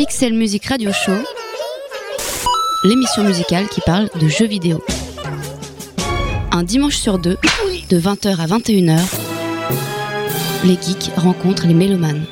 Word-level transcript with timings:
Pixel 0.00 0.32
Music 0.32 0.64
Radio 0.64 0.92
Show, 0.92 1.12
l'émission 2.84 3.22
musicale 3.22 3.68
qui 3.68 3.82
parle 3.82 4.08
de 4.18 4.28
jeux 4.28 4.46
vidéo. 4.46 4.82
Un 6.52 6.62
dimanche 6.62 6.96
sur 6.96 7.18
deux, 7.18 7.36
de 7.90 8.00
20h 8.00 8.40
à 8.40 8.46
21h, 8.46 8.98
les 10.64 10.78
geeks 10.80 11.10
rencontrent 11.18 11.66
les 11.66 11.74
mélomanes. 11.74 12.24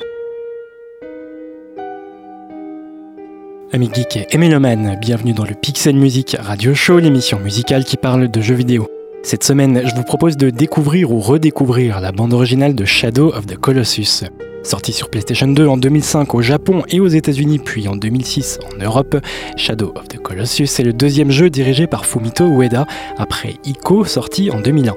Amis 3.75 3.91
geeks 3.93 4.27
et 4.31 4.39
mélomanes, 4.39 4.97
bienvenue 4.99 5.35
dans 5.35 5.45
le 5.45 5.55
Pixel 5.55 5.95
Music 5.95 6.39
Radio 6.41 6.73
Show, 6.73 7.01
l'émission 7.01 7.39
musicale 7.39 7.85
qui 7.85 7.99
parle 7.99 8.31
de 8.31 8.41
jeux 8.41 8.55
vidéo. 8.55 8.89
Cette 9.23 9.45
semaine, 9.45 9.83
je 9.85 9.95
vous 9.95 10.05
propose 10.05 10.39
de 10.39 10.49
découvrir 10.49 11.13
ou 11.13 11.21
redécouvrir 11.21 12.01
la 12.01 12.13
bande 12.13 12.33
originale 12.33 12.75
de 12.75 12.87
Shadow 12.87 13.29
of 13.35 13.45
the 13.45 13.59
Colossus. 13.59 14.25
Sorti 14.69 14.93
sur 14.93 15.09
PlayStation 15.09 15.49
2 15.49 15.67
en 15.67 15.79
2005 15.79 16.35
au 16.35 16.43
Japon 16.43 16.83
et 16.91 17.01
aux 17.01 17.07
États-Unis, 17.07 17.59
puis 17.59 17.89
en 17.89 17.97
2006 17.97 18.59
en 18.71 18.85
Europe, 18.85 19.17
Shadow 19.57 19.95
of 19.97 20.09
the 20.09 20.19
Colossus 20.19 20.69
est 20.79 20.83
le 20.83 20.93
deuxième 20.93 21.31
jeu 21.31 21.49
dirigé 21.49 21.87
par 21.87 22.05
Fumito 22.05 22.47
Ueda 22.47 22.87
après 23.17 23.55
Ico 23.65 24.05
sorti 24.05 24.51
en 24.51 24.61
2001. 24.61 24.95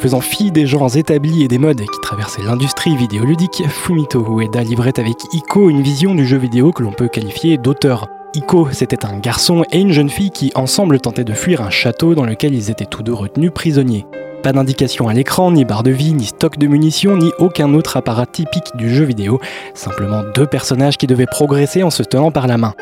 Faisant 0.00 0.20
fi 0.20 0.50
des 0.50 0.66
genres 0.66 0.96
établis 0.96 1.44
et 1.44 1.48
des 1.48 1.58
modes 1.58 1.78
qui 1.78 2.00
traversaient 2.02 2.42
l'industrie 2.42 2.96
vidéoludique, 2.96 3.62
Fumito 3.68 4.20
Ueda 4.20 4.64
livrait 4.64 4.98
avec 4.98 5.14
Ico 5.32 5.70
une 5.70 5.82
vision 5.82 6.16
du 6.16 6.26
jeu 6.26 6.38
vidéo 6.38 6.72
que 6.72 6.82
l'on 6.82 6.90
peut 6.90 7.06
qualifier 7.06 7.56
d'auteur. 7.56 8.08
Iko, 8.34 8.70
c'était 8.72 9.06
un 9.06 9.20
garçon 9.20 9.62
et 9.70 9.78
une 9.78 9.92
jeune 9.92 10.10
fille 10.10 10.32
qui 10.32 10.50
ensemble 10.56 11.00
tentaient 11.00 11.22
de 11.22 11.34
fuir 11.34 11.62
un 11.62 11.70
château 11.70 12.16
dans 12.16 12.26
lequel 12.26 12.52
ils 12.52 12.68
étaient 12.68 12.84
tous 12.84 13.04
deux 13.04 13.14
retenus 13.14 13.52
prisonniers. 13.54 14.06
Pas 14.44 14.52
d'indication 14.52 15.08
à 15.08 15.14
l'écran, 15.14 15.52
ni 15.52 15.64
barre 15.64 15.82
de 15.82 15.90
vie, 15.90 16.12
ni 16.12 16.26
stock 16.26 16.58
de 16.58 16.66
munitions, 16.66 17.16
ni 17.16 17.32
aucun 17.38 17.72
autre 17.72 17.96
apparat 17.96 18.26
typique 18.26 18.76
du 18.76 18.94
jeu 18.94 19.06
vidéo, 19.06 19.40
simplement 19.72 20.22
deux 20.34 20.44
personnages 20.44 20.98
qui 20.98 21.06
devaient 21.06 21.24
progresser 21.24 21.82
en 21.82 21.88
se 21.88 22.02
tenant 22.02 22.30
par 22.30 22.46
la 22.46 22.58
main. 22.58 22.74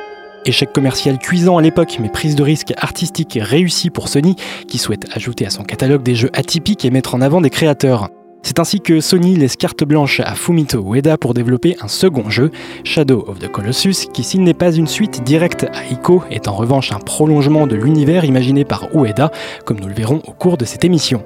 Échec 0.44 0.72
commercial 0.72 1.20
cuisant 1.20 1.58
à 1.58 1.62
l'époque, 1.62 1.98
mais 2.00 2.08
prise 2.08 2.34
de 2.34 2.42
risque 2.42 2.72
artistique 2.76 3.38
réussie 3.40 3.90
pour 3.90 4.08
Sony, 4.08 4.34
qui 4.66 4.78
souhaite 4.78 5.06
ajouter 5.14 5.46
à 5.46 5.50
son 5.50 5.62
catalogue 5.62 6.02
des 6.02 6.16
jeux 6.16 6.30
atypiques 6.32 6.84
et 6.84 6.90
mettre 6.90 7.14
en 7.14 7.20
avant 7.20 7.40
des 7.40 7.50
créateurs. 7.50 8.08
C'est 8.42 8.58
ainsi 8.58 8.80
que 8.80 8.98
Sony 8.98 9.36
laisse 9.36 9.54
carte 9.54 9.84
blanche 9.84 10.18
à 10.18 10.34
Fumito 10.34 10.82
Ueda 10.82 11.16
pour 11.16 11.32
développer 11.32 11.76
un 11.80 11.86
second 11.86 12.28
jeu, 12.28 12.50
Shadow 12.82 13.24
of 13.28 13.38
the 13.38 13.46
Colossus, 13.46 14.08
qui 14.12 14.24
s'il 14.24 14.42
n'est 14.42 14.52
pas 14.52 14.72
une 14.72 14.88
suite 14.88 15.22
directe 15.22 15.64
à 15.72 15.86
Ico, 15.92 16.24
est 16.28 16.48
en 16.48 16.54
revanche 16.54 16.90
un 16.90 16.98
prolongement 16.98 17.68
de 17.68 17.76
l'univers 17.76 18.24
imaginé 18.24 18.64
par 18.64 18.88
Ueda, 18.96 19.30
comme 19.64 19.78
nous 19.78 19.86
le 19.86 19.94
verrons 19.94 20.22
au 20.26 20.32
cours 20.32 20.56
de 20.56 20.64
cette 20.64 20.84
émission. 20.84 21.22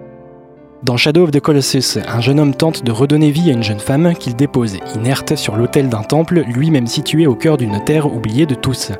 Dans 0.87 0.97
Shadow 0.97 1.25
of 1.25 1.33
the 1.33 1.41
Colossus, 1.41 1.98
un 2.06 2.20
jeune 2.20 2.39
homme 2.39 2.55
tente 2.55 2.84
de 2.84 2.92
redonner 2.92 3.33
vie 3.33 3.51
à 3.51 3.55
une 3.55 3.65
jeune 3.65 3.81
femme 3.81 4.15
qu'il 4.15 4.37
dépose 4.37 4.77
inerte 4.95 5.34
sur 5.34 5.56
l'autel 5.56 5.89
d'un 5.89 6.05
temple, 6.05 6.45
lui-même 6.47 6.87
situé 6.87 7.27
au 7.27 7.34
cœur 7.34 7.56
d'une 7.56 7.83
terre 7.83 8.06
oubliée 8.06 8.47
de 8.47 8.55
tous. 8.55 8.93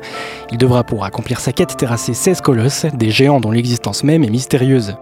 Il 0.51 0.57
devra 0.57 0.83
pour 0.83 1.05
accomplir 1.05 1.39
sa 1.39 1.53
quête 1.53 1.77
terrasser 1.77 2.13
16 2.13 2.41
colosses, 2.41 2.87
des 2.93 3.09
géants 3.09 3.39
dont 3.39 3.51
l'existence 3.51 4.03
même 4.03 4.25
est 4.25 4.29
mystérieuse. 4.29 4.97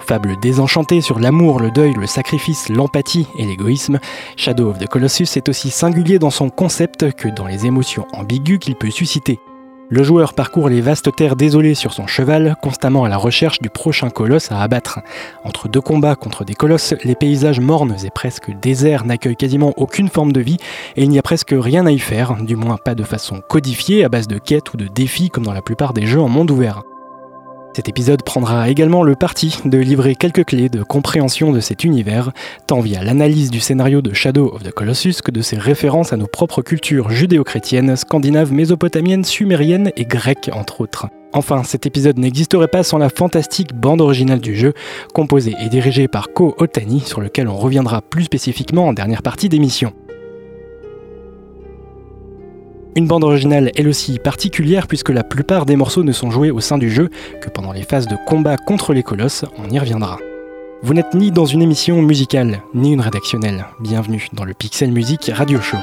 Fable 0.00 0.34
désenchantée 0.42 1.02
sur 1.02 1.20
l'amour, 1.20 1.60
le 1.60 1.70
deuil, 1.70 1.94
le 1.94 2.08
sacrifice, 2.08 2.68
l'empathie 2.68 3.28
et 3.38 3.46
l'égoïsme, 3.46 4.00
Shadow 4.36 4.70
of 4.70 4.78
the 4.78 4.88
Colossus 4.88 5.36
est 5.36 5.48
aussi 5.48 5.70
singulier 5.70 6.18
dans 6.18 6.30
son 6.30 6.50
concept 6.50 7.12
que 7.12 7.28
dans 7.28 7.46
les 7.46 7.64
émotions 7.64 8.08
ambiguës 8.12 8.58
qu'il 8.58 8.74
peut 8.74 8.90
susciter. 8.90 9.38
Le 9.94 10.02
joueur 10.02 10.32
parcourt 10.32 10.70
les 10.70 10.80
vastes 10.80 11.14
terres 11.14 11.36
désolées 11.36 11.74
sur 11.74 11.92
son 11.92 12.06
cheval, 12.06 12.56
constamment 12.62 13.04
à 13.04 13.10
la 13.10 13.18
recherche 13.18 13.60
du 13.60 13.68
prochain 13.68 14.08
colosse 14.08 14.50
à 14.50 14.62
abattre. 14.62 15.00
Entre 15.44 15.68
deux 15.68 15.82
combats 15.82 16.16
contre 16.16 16.46
des 16.46 16.54
colosses, 16.54 16.94
les 17.04 17.14
paysages 17.14 17.60
mornes 17.60 17.94
et 18.02 18.08
presque 18.08 18.58
déserts 18.58 19.04
n'accueillent 19.04 19.36
quasiment 19.36 19.74
aucune 19.76 20.08
forme 20.08 20.32
de 20.32 20.40
vie 20.40 20.56
et 20.96 21.02
il 21.02 21.10
n'y 21.10 21.18
a 21.18 21.22
presque 21.22 21.54
rien 21.54 21.84
à 21.84 21.90
y 21.90 21.98
faire, 21.98 22.42
du 22.42 22.56
moins 22.56 22.78
pas 22.82 22.94
de 22.94 23.02
façon 23.02 23.42
codifiée 23.46 24.02
à 24.02 24.08
base 24.08 24.28
de 24.28 24.38
quêtes 24.38 24.72
ou 24.72 24.78
de 24.78 24.86
défis 24.86 25.28
comme 25.28 25.44
dans 25.44 25.52
la 25.52 25.60
plupart 25.60 25.92
des 25.92 26.06
jeux 26.06 26.22
en 26.22 26.28
monde 26.30 26.50
ouvert. 26.50 26.84
Cet 27.74 27.88
épisode 27.88 28.22
prendra 28.22 28.68
également 28.68 29.02
le 29.02 29.14
parti 29.14 29.58
de 29.64 29.78
livrer 29.78 30.14
quelques 30.14 30.44
clés 30.44 30.68
de 30.68 30.82
compréhension 30.82 31.52
de 31.52 31.60
cet 31.60 31.84
univers, 31.84 32.32
tant 32.66 32.80
via 32.80 33.02
l'analyse 33.02 33.50
du 33.50 33.60
scénario 33.60 34.02
de 34.02 34.12
Shadow 34.12 34.52
of 34.54 34.62
the 34.62 34.70
Colossus 34.70 35.22
que 35.24 35.30
de 35.30 35.40
ses 35.40 35.56
références 35.56 36.12
à 36.12 36.18
nos 36.18 36.26
propres 36.26 36.60
cultures 36.60 37.10
judéo-chrétiennes, 37.10 37.96
scandinaves, 37.96 38.52
mésopotamiennes, 38.52 39.24
sumériennes 39.24 39.90
et 39.96 40.04
grecques 40.04 40.50
entre 40.52 40.82
autres. 40.82 41.06
Enfin, 41.32 41.62
cet 41.64 41.86
épisode 41.86 42.18
n'existerait 42.18 42.68
pas 42.68 42.82
sans 42.82 42.98
la 42.98 43.08
fantastique 43.08 43.74
bande 43.74 44.02
originale 44.02 44.40
du 44.40 44.54
jeu, 44.54 44.74
composée 45.14 45.54
et 45.64 45.70
dirigée 45.70 46.08
par 46.08 46.28
Ko 46.34 46.54
Otani, 46.58 47.00
sur 47.00 47.22
lequel 47.22 47.48
on 47.48 47.56
reviendra 47.56 48.02
plus 48.02 48.24
spécifiquement 48.24 48.88
en 48.88 48.92
dernière 48.92 49.22
partie 49.22 49.48
d'émission. 49.48 49.94
Une 52.94 53.06
bande 53.06 53.24
originale 53.24 53.70
elle 53.74 53.88
aussi 53.88 54.18
particulière 54.18 54.86
puisque 54.86 55.08
la 55.08 55.24
plupart 55.24 55.64
des 55.64 55.76
morceaux 55.76 56.04
ne 56.04 56.12
sont 56.12 56.30
joués 56.30 56.50
au 56.50 56.60
sein 56.60 56.76
du 56.76 56.90
jeu 56.90 57.08
que 57.40 57.48
pendant 57.48 57.72
les 57.72 57.84
phases 57.84 58.06
de 58.06 58.16
combat 58.26 58.58
contre 58.58 58.92
les 58.92 59.02
colosses, 59.02 59.46
on 59.56 59.70
y 59.70 59.78
reviendra. 59.78 60.18
Vous 60.82 60.92
n'êtes 60.92 61.14
ni 61.14 61.30
dans 61.30 61.46
une 61.46 61.62
émission 61.62 62.02
musicale, 62.02 62.60
ni 62.74 62.92
une 62.92 63.00
rédactionnelle. 63.00 63.66
Bienvenue 63.80 64.28
dans 64.34 64.44
le 64.44 64.52
Pixel 64.52 64.92
Music 64.92 65.30
Radio 65.32 65.60
Show. 65.60 65.78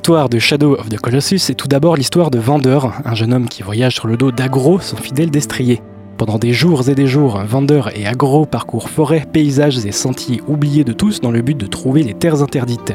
L'histoire 0.00 0.30
de 0.30 0.38
Shadow 0.38 0.76
of 0.78 0.88
the 0.88 0.98
Colossus 0.98 1.50
est 1.50 1.54
tout 1.54 1.68
d'abord 1.68 1.94
l'histoire 1.94 2.30
de 2.30 2.38
Vander, 2.38 2.78
un 3.04 3.14
jeune 3.14 3.34
homme 3.34 3.50
qui 3.50 3.62
voyage 3.62 3.96
sur 3.96 4.06
le 4.06 4.16
dos 4.16 4.32
d'Agro, 4.32 4.80
son 4.80 4.96
fidèle 4.96 5.30
destrier. 5.30 5.82
Pendant 6.16 6.38
des 6.38 6.54
jours 6.54 6.88
et 6.88 6.94
des 6.94 7.06
jours, 7.06 7.38
Vander 7.46 7.82
et 7.94 8.06
Agro 8.06 8.46
parcourent 8.46 8.88
forêts, 8.88 9.26
paysages 9.30 9.84
et 9.84 9.92
sentiers 9.92 10.40
oubliés 10.48 10.84
de 10.84 10.94
tous 10.94 11.20
dans 11.20 11.30
le 11.30 11.42
but 11.42 11.54
de 11.54 11.66
trouver 11.66 12.02
les 12.02 12.14
terres 12.14 12.42
interdites. 12.42 12.94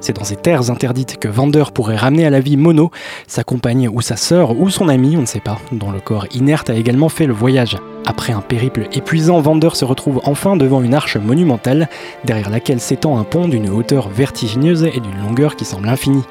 C'est 0.00 0.16
dans 0.16 0.24
ces 0.24 0.36
terres 0.36 0.70
interdites 0.70 1.18
que 1.18 1.28
Vander 1.28 1.64
pourrait 1.74 1.98
ramener 1.98 2.24
à 2.24 2.30
la 2.30 2.40
vie 2.40 2.56
Mono, 2.56 2.90
sa 3.26 3.44
compagne 3.44 3.90
ou 3.90 4.00
sa 4.00 4.16
sœur 4.16 4.58
ou 4.58 4.70
son 4.70 4.88
ami, 4.88 5.18
on 5.18 5.20
ne 5.20 5.26
sait 5.26 5.40
pas, 5.40 5.58
dont 5.72 5.92
le 5.92 6.00
corps 6.00 6.26
inerte 6.34 6.70
a 6.70 6.74
également 6.74 7.10
fait 7.10 7.26
le 7.26 7.34
voyage. 7.34 7.76
Après 8.06 8.32
un 8.34 8.42
périple 8.42 8.88
épuisant, 8.92 9.40
Vander 9.40 9.70
se 9.72 9.84
retrouve 9.84 10.20
enfin 10.24 10.56
devant 10.56 10.82
une 10.82 10.94
arche 10.94 11.16
monumentale, 11.16 11.88
derrière 12.24 12.50
laquelle 12.50 12.80
s'étend 12.80 13.18
un 13.18 13.24
pont 13.24 13.48
d'une 13.48 13.70
hauteur 13.70 14.08
vertigineuse 14.08 14.84
et 14.84 15.00
d'une 15.00 15.22
longueur 15.22 15.56
qui 15.56 15.64
semble 15.64 15.88
infinie. 15.88 16.24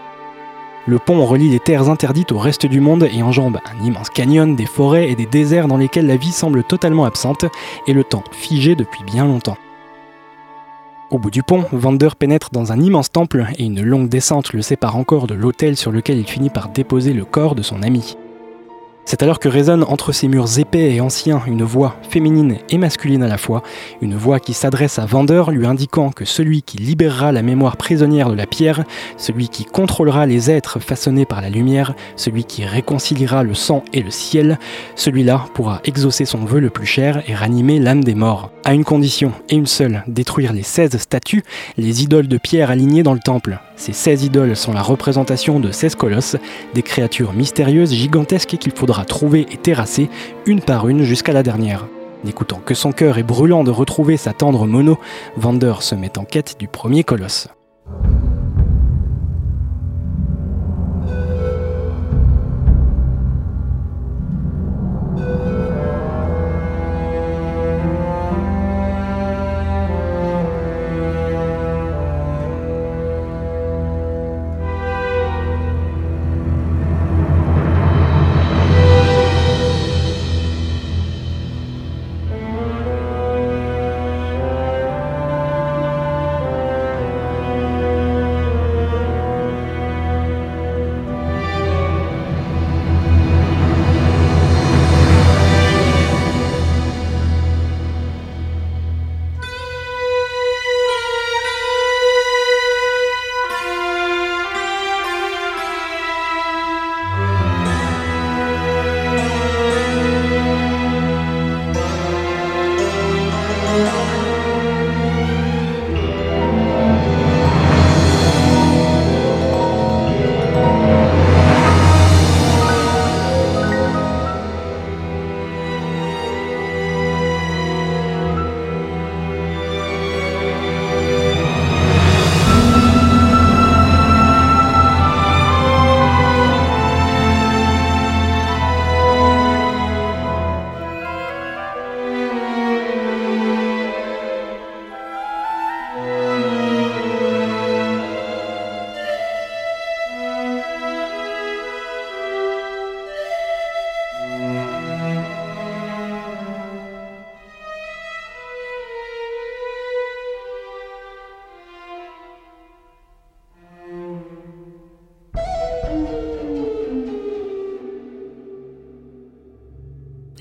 Le 0.86 1.00
pont 1.00 1.26
relie 1.26 1.50
les 1.50 1.60
terres 1.60 1.90
interdites 1.90 2.32
au 2.32 2.38
reste 2.38 2.66
du 2.66 2.80
monde 2.80 3.08
et 3.12 3.24
enjambe 3.24 3.60
un 3.66 3.86
immense 3.86 4.10
canyon, 4.10 4.56
des 4.56 4.66
forêts 4.66 5.10
et 5.10 5.16
des 5.16 5.26
déserts 5.26 5.68
dans 5.68 5.78
lesquels 5.78 6.08
la 6.08 6.18
vie 6.18 6.32
semble 6.32 6.64
totalement 6.64 7.06
absente 7.06 7.46
et 7.88 7.94
le 7.94 8.04
temps 8.04 8.24
figé 8.32 8.76
depuis 8.76 9.04
bien 9.06 9.26
longtemps. 9.26 9.58
Au 11.10 11.20
bout 11.20 11.32
du 11.32 11.42
pont, 11.42 11.66
Vander 11.72 12.10
pénètre 12.18 12.50
dans 12.52 12.72
un 12.72 12.80
immense 12.82 13.12
temple 13.12 13.46
et 13.58 13.64
une 13.64 13.82
longue 13.82 14.10
descente 14.10 14.52
le 14.52 14.62
sépare 14.62 14.98
encore 14.98 15.26
de 15.26 15.36
l'autel 15.36 15.78
sur 15.78 15.92
lequel 15.92 16.18
il 16.18 16.28
finit 16.28 16.50
par 16.50 16.70
déposer 16.70 17.14
le 17.14 17.24
corps 17.24 17.56
de 17.56 17.62
son 17.62 17.82
ami. 17.82 18.18
C'est 19.06 19.22
alors 19.22 19.40
que 19.40 19.50
résonne 19.50 19.84
entre 19.84 20.14
ces 20.14 20.28
murs 20.28 20.60
épais 20.60 20.94
et 20.94 21.02
anciens 21.02 21.42
une 21.46 21.64
voix 21.64 21.98
féminine 22.10 22.58
et 22.70 22.78
masculine 22.78 23.22
à 23.22 23.28
la 23.28 23.38
fois, 23.38 23.62
une 24.02 24.16
voix 24.16 24.40
qui 24.40 24.54
s'adresse 24.54 24.98
à 24.98 25.06
Vander 25.06 25.44
lui 25.50 25.68
indiquant 25.68 26.10
que 26.10 26.24
celui 26.24 26.62
qui 26.62 26.78
libérera 26.78 27.32
la 27.32 27.42
mémoire 27.42 27.76
prisonnière 27.76 28.30
de 28.30 28.36
la 28.36 28.46
pierre, 28.46 28.86
celui 29.18 29.50
qui 29.50 29.66
contrôlera 29.66 30.26
les 30.26 30.50
êtres 30.50 30.80
façonnés 30.80 31.26
par 31.26 31.42
la 31.42 31.50
lumière, 31.50 31.96
celui 32.16 32.46
qui 32.46 32.64
réconciliera 32.64 33.44
le 33.44 33.54
sang 33.54 33.84
et 33.92 34.02
le 34.02 34.10
ciel, 34.10 34.58
celui-là 34.96 35.46
pourra 35.54 35.82
exaucer 35.84 36.24
son 36.24 36.46
vœu 36.46 36.62
le 36.62 36.70
plus 36.70 36.88
cher 36.88 37.24
et 37.28 37.36
ranimer 37.36 37.80
l'âme 37.80 38.04
des 38.04 38.16
morts. 38.16 38.52
À 38.64 38.74
une 38.74 38.86
condition, 38.86 39.34
et 39.50 39.56
une 39.56 39.68
seule, 39.68 40.04
détruire 40.08 40.54
les 40.54 40.64
16 40.64 40.98
statues, 40.98 41.44
les 41.78 42.04
idoles 42.04 42.30
de 42.30 42.38
pierre 42.38 42.72
alignées 42.72 43.04
dans 43.04 43.14
le 43.14 43.20
temple. 43.20 43.60
Ces 43.76 43.92
16 43.92 44.24
idoles 44.24 44.56
sont 44.56 44.72
la 44.72 44.82
représentation 44.82 45.60
de 45.60 45.72
16 45.72 45.96
colosses, 45.96 46.38
des 46.74 46.84
créatures 46.84 47.34
mystérieuses 47.34 47.94
gigantesques 47.94 48.56
qu'il 48.58 48.72
faudra 48.72 48.93
trouver 49.06 49.48
et 49.52 49.58
terrasser 49.58 50.10
une 50.46 50.62
par 50.62 50.88
une 50.88 51.04
jusqu'à 51.04 51.34
la 51.34 51.44
dernière. 51.44 51.88
N'écoutant 52.24 52.62
que 52.64 52.74
son 52.74 52.92
cœur 52.92 53.18
est 53.18 53.24
brûlant 53.24 53.64
de 53.64 53.72
retrouver 53.72 54.16
sa 54.18 54.32
tendre 54.32 54.66
mono, 54.66 54.98
Vander 55.36 55.76
se 55.82 55.96
met 55.96 56.18
en 56.18 56.24
quête 56.24 56.56
du 56.60 56.68
premier 56.68 57.04
colosse. 57.04 57.50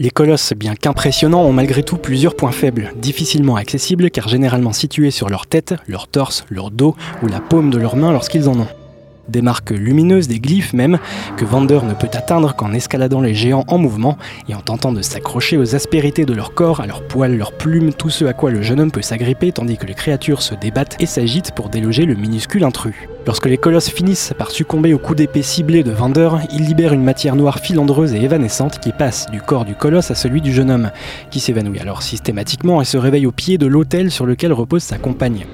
Les 0.02 0.10
colosses, 0.10 0.52
bien 0.56 0.74
qu'impressionnants, 0.74 1.44
ont 1.44 1.52
malgré 1.52 1.84
tout 1.84 1.96
plusieurs 1.96 2.34
points 2.34 2.50
faibles, 2.50 2.92
difficilement 2.96 3.54
accessibles 3.54 4.10
car 4.10 4.26
généralement 4.26 4.72
situés 4.72 5.12
sur 5.12 5.28
leur 5.28 5.46
tête, 5.46 5.76
leur 5.86 6.08
torse, 6.08 6.44
leur 6.50 6.72
dos 6.72 6.96
ou 7.22 7.28
la 7.28 7.38
paume 7.38 7.70
de 7.70 7.78
leurs 7.78 7.94
mains 7.94 8.10
lorsqu'ils 8.10 8.48
en 8.48 8.58
ont. 8.58 8.81
Des 9.28 9.42
marques 9.42 9.70
lumineuses, 9.70 10.28
des 10.28 10.40
glyphes 10.40 10.72
même, 10.72 10.98
que 11.36 11.44
Vander 11.44 11.80
ne 11.84 11.94
peut 11.94 12.10
atteindre 12.12 12.54
qu'en 12.54 12.72
escaladant 12.72 13.20
les 13.20 13.34
géants 13.34 13.64
en 13.68 13.78
mouvement 13.78 14.18
et 14.48 14.54
en 14.54 14.60
tentant 14.60 14.92
de 14.92 15.00
s'accrocher 15.00 15.56
aux 15.56 15.74
aspérités 15.74 16.24
de 16.24 16.34
leur 16.34 16.54
corps, 16.54 16.80
à 16.80 16.86
leurs 16.86 17.06
poils, 17.06 17.36
leurs 17.36 17.52
plumes, 17.52 17.92
tout 17.92 18.10
ce 18.10 18.24
à 18.24 18.32
quoi 18.32 18.50
le 18.50 18.62
jeune 18.62 18.80
homme 18.80 18.90
peut 18.90 19.02
s'agripper 19.02 19.52
tandis 19.52 19.76
que 19.76 19.86
les 19.86 19.94
créatures 19.94 20.42
se 20.42 20.54
débattent 20.54 20.96
et 21.00 21.06
s'agitent 21.06 21.52
pour 21.52 21.68
déloger 21.68 22.04
le 22.04 22.14
minuscule 22.14 22.64
intrus. 22.64 22.94
Lorsque 23.24 23.46
les 23.46 23.58
colosses 23.58 23.88
finissent 23.88 24.34
par 24.36 24.50
succomber 24.50 24.92
au 24.92 24.98
coup 24.98 25.14
d'épée 25.14 25.42
ciblé 25.42 25.84
de 25.84 25.92
Vander, 25.92 26.30
ils 26.52 26.64
libèrent 26.64 26.92
une 26.92 27.04
matière 27.04 27.36
noire 27.36 27.60
filandreuse 27.60 28.14
et 28.14 28.22
évanescente 28.22 28.80
qui 28.80 28.90
passe 28.90 29.30
du 29.30 29.40
corps 29.40 29.64
du 29.64 29.74
colosse 29.74 30.10
à 30.10 30.16
celui 30.16 30.40
du 30.40 30.52
jeune 30.52 30.70
homme, 30.70 30.90
qui 31.30 31.38
s'évanouit 31.38 31.78
alors 31.78 32.02
systématiquement 32.02 32.82
et 32.82 32.84
se 32.84 32.96
réveille 32.96 33.26
au 33.26 33.32
pied 33.32 33.58
de 33.58 33.66
l'autel 33.66 34.10
sur 34.10 34.26
lequel 34.26 34.52
repose 34.52 34.82
sa 34.82 34.98
compagne. 34.98 35.46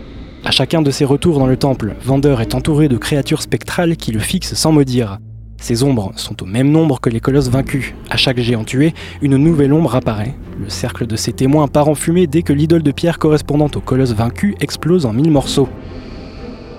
À 0.48 0.50
chacun 0.50 0.80
de 0.80 0.90
ses 0.90 1.04
retours 1.04 1.38
dans 1.38 1.46
le 1.46 1.58
temple, 1.58 1.94
Vander 2.02 2.36
est 2.40 2.54
entouré 2.54 2.88
de 2.88 2.96
créatures 2.96 3.42
spectrales 3.42 3.98
qui 3.98 4.12
le 4.12 4.18
fixent 4.18 4.54
sans 4.54 4.72
maudire. 4.72 5.18
Ces 5.60 5.82
ombres 5.82 6.12
sont 6.16 6.42
au 6.42 6.46
même 6.46 6.70
nombre 6.70 7.00
que 7.00 7.10
les 7.10 7.20
colosses 7.20 7.50
vaincus. 7.50 7.92
À 8.08 8.16
chaque 8.16 8.40
géant 8.40 8.64
tué, 8.64 8.94
une 9.20 9.36
nouvelle 9.36 9.74
ombre 9.74 9.94
apparaît. 9.94 10.34
Le 10.58 10.70
cercle 10.70 11.06
de 11.06 11.16
ses 11.16 11.34
témoins 11.34 11.68
part 11.68 11.90
en 11.90 11.94
fumée 11.94 12.26
dès 12.26 12.40
que 12.40 12.54
l'idole 12.54 12.82
de 12.82 12.92
pierre 12.92 13.18
correspondante 13.18 13.76
au 13.76 13.82
colosse 13.82 14.14
vaincu 14.14 14.54
explose 14.58 15.04
en 15.04 15.12
mille 15.12 15.30
morceaux. 15.30 15.68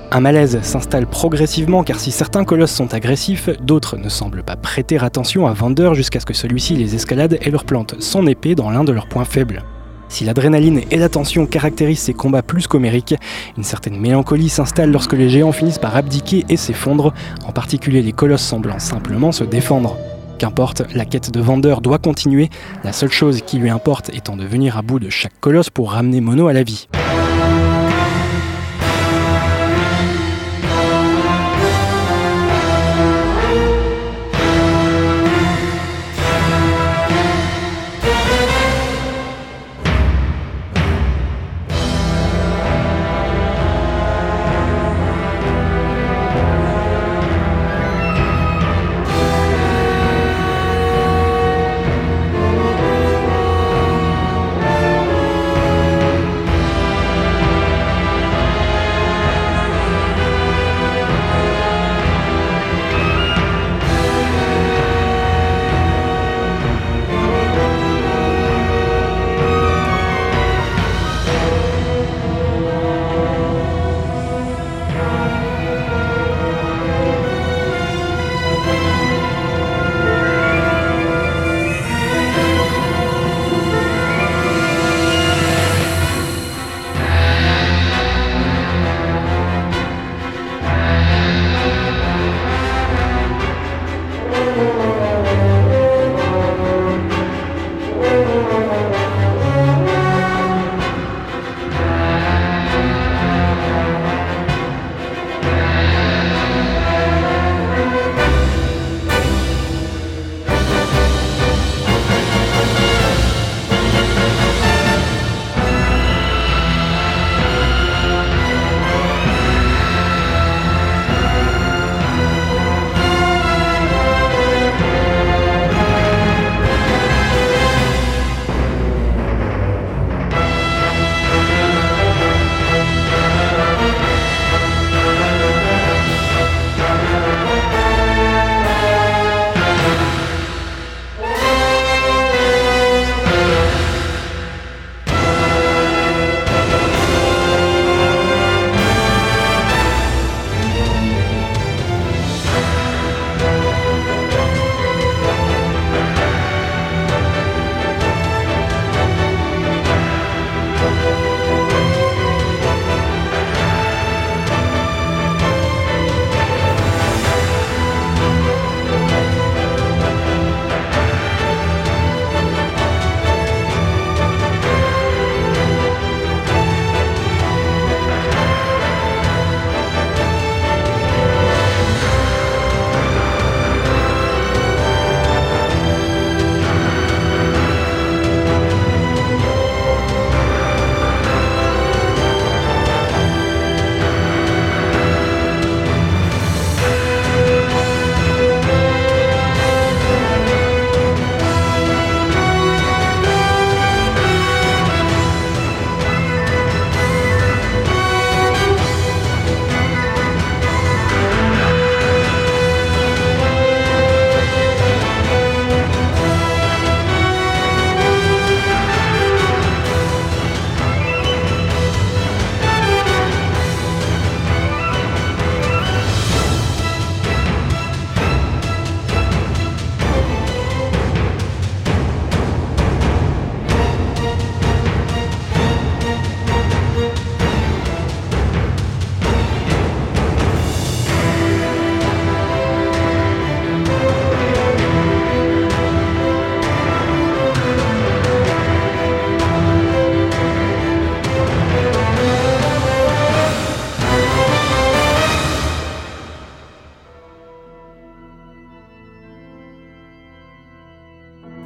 Un 0.10 0.20
malaise 0.20 0.60
s'installe 0.64 1.06
progressivement 1.06 1.84
car 1.84 2.00
si 2.00 2.10
certains 2.10 2.46
colosses 2.46 2.74
sont 2.74 2.96
agressifs, 2.96 3.52
d'autres 3.62 3.98
ne 3.98 4.10
semblent 4.10 4.42
pas 4.42 4.56
prêter 4.56 4.98
attention 4.98 5.46
à 5.46 5.54
Vander 5.54 5.92
jusqu'à 5.94 6.20
ce 6.20 6.26
que 6.26 6.34
celui-ci 6.34 6.76
les 6.76 6.96
escalade 6.96 7.38
et 7.40 7.52
leur 7.52 7.66
plante 7.66 7.94
son 8.00 8.26
épée 8.26 8.56
dans 8.56 8.72
l'un 8.72 8.84
de 8.84 8.94
leurs 8.94 9.08
points 9.08 9.26
faibles. 9.26 9.64
Si 10.10 10.26
l'adrénaline 10.26 10.82
et 10.90 10.98
la 10.98 11.08
tension 11.08 11.46
caractérisent 11.46 12.00
ces 12.00 12.14
combats 12.14 12.42
plus 12.42 12.68
qu'homériques, 12.68 13.16
une 13.58 13.64
certaine 13.64 14.00
mélancolie 14.00 14.50
s'installe 14.50 14.92
lorsque 14.92 15.14
les 15.14 15.30
géants 15.30 15.52
finissent 15.52 15.78
par 15.78 15.96
abdiquer 15.96 16.46
et 16.50 16.58
s'effondrent, 16.58 17.14
en 17.46 17.52
particulier 17.52 18.02
les 18.02 18.12
colosses 18.12 18.42
semblant 18.42 18.80
simplement 18.80 19.32
se 19.32 19.44
défendre. 19.44 19.98
Qu'importe, 20.40 20.84
la 20.96 21.06
quête 21.06 21.32
de 21.32 21.40
vendeur 21.40 21.82
doit 21.82 22.00
continuer, 22.00 22.50
la 22.84 22.94
seule 22.94 23.12
chose 23.12 23.42
qui 23.46 23.60
lui 23.60 23.70
importe 23.70 24.10
étant 24.10 24.36
de 24.36 24.46
venir 24.46 24.78
à 24.78 24.82
bout 24.82 25.00
de 25.00 25.10
chaque 25.10 25.40
colosse 25.40 25.70
pour 25.70 25.92
ramener 25.92 26.22
Mono 26.22 26.48
à 26.48 26.54
la 26.54 26.64
vie. 26.64 26.88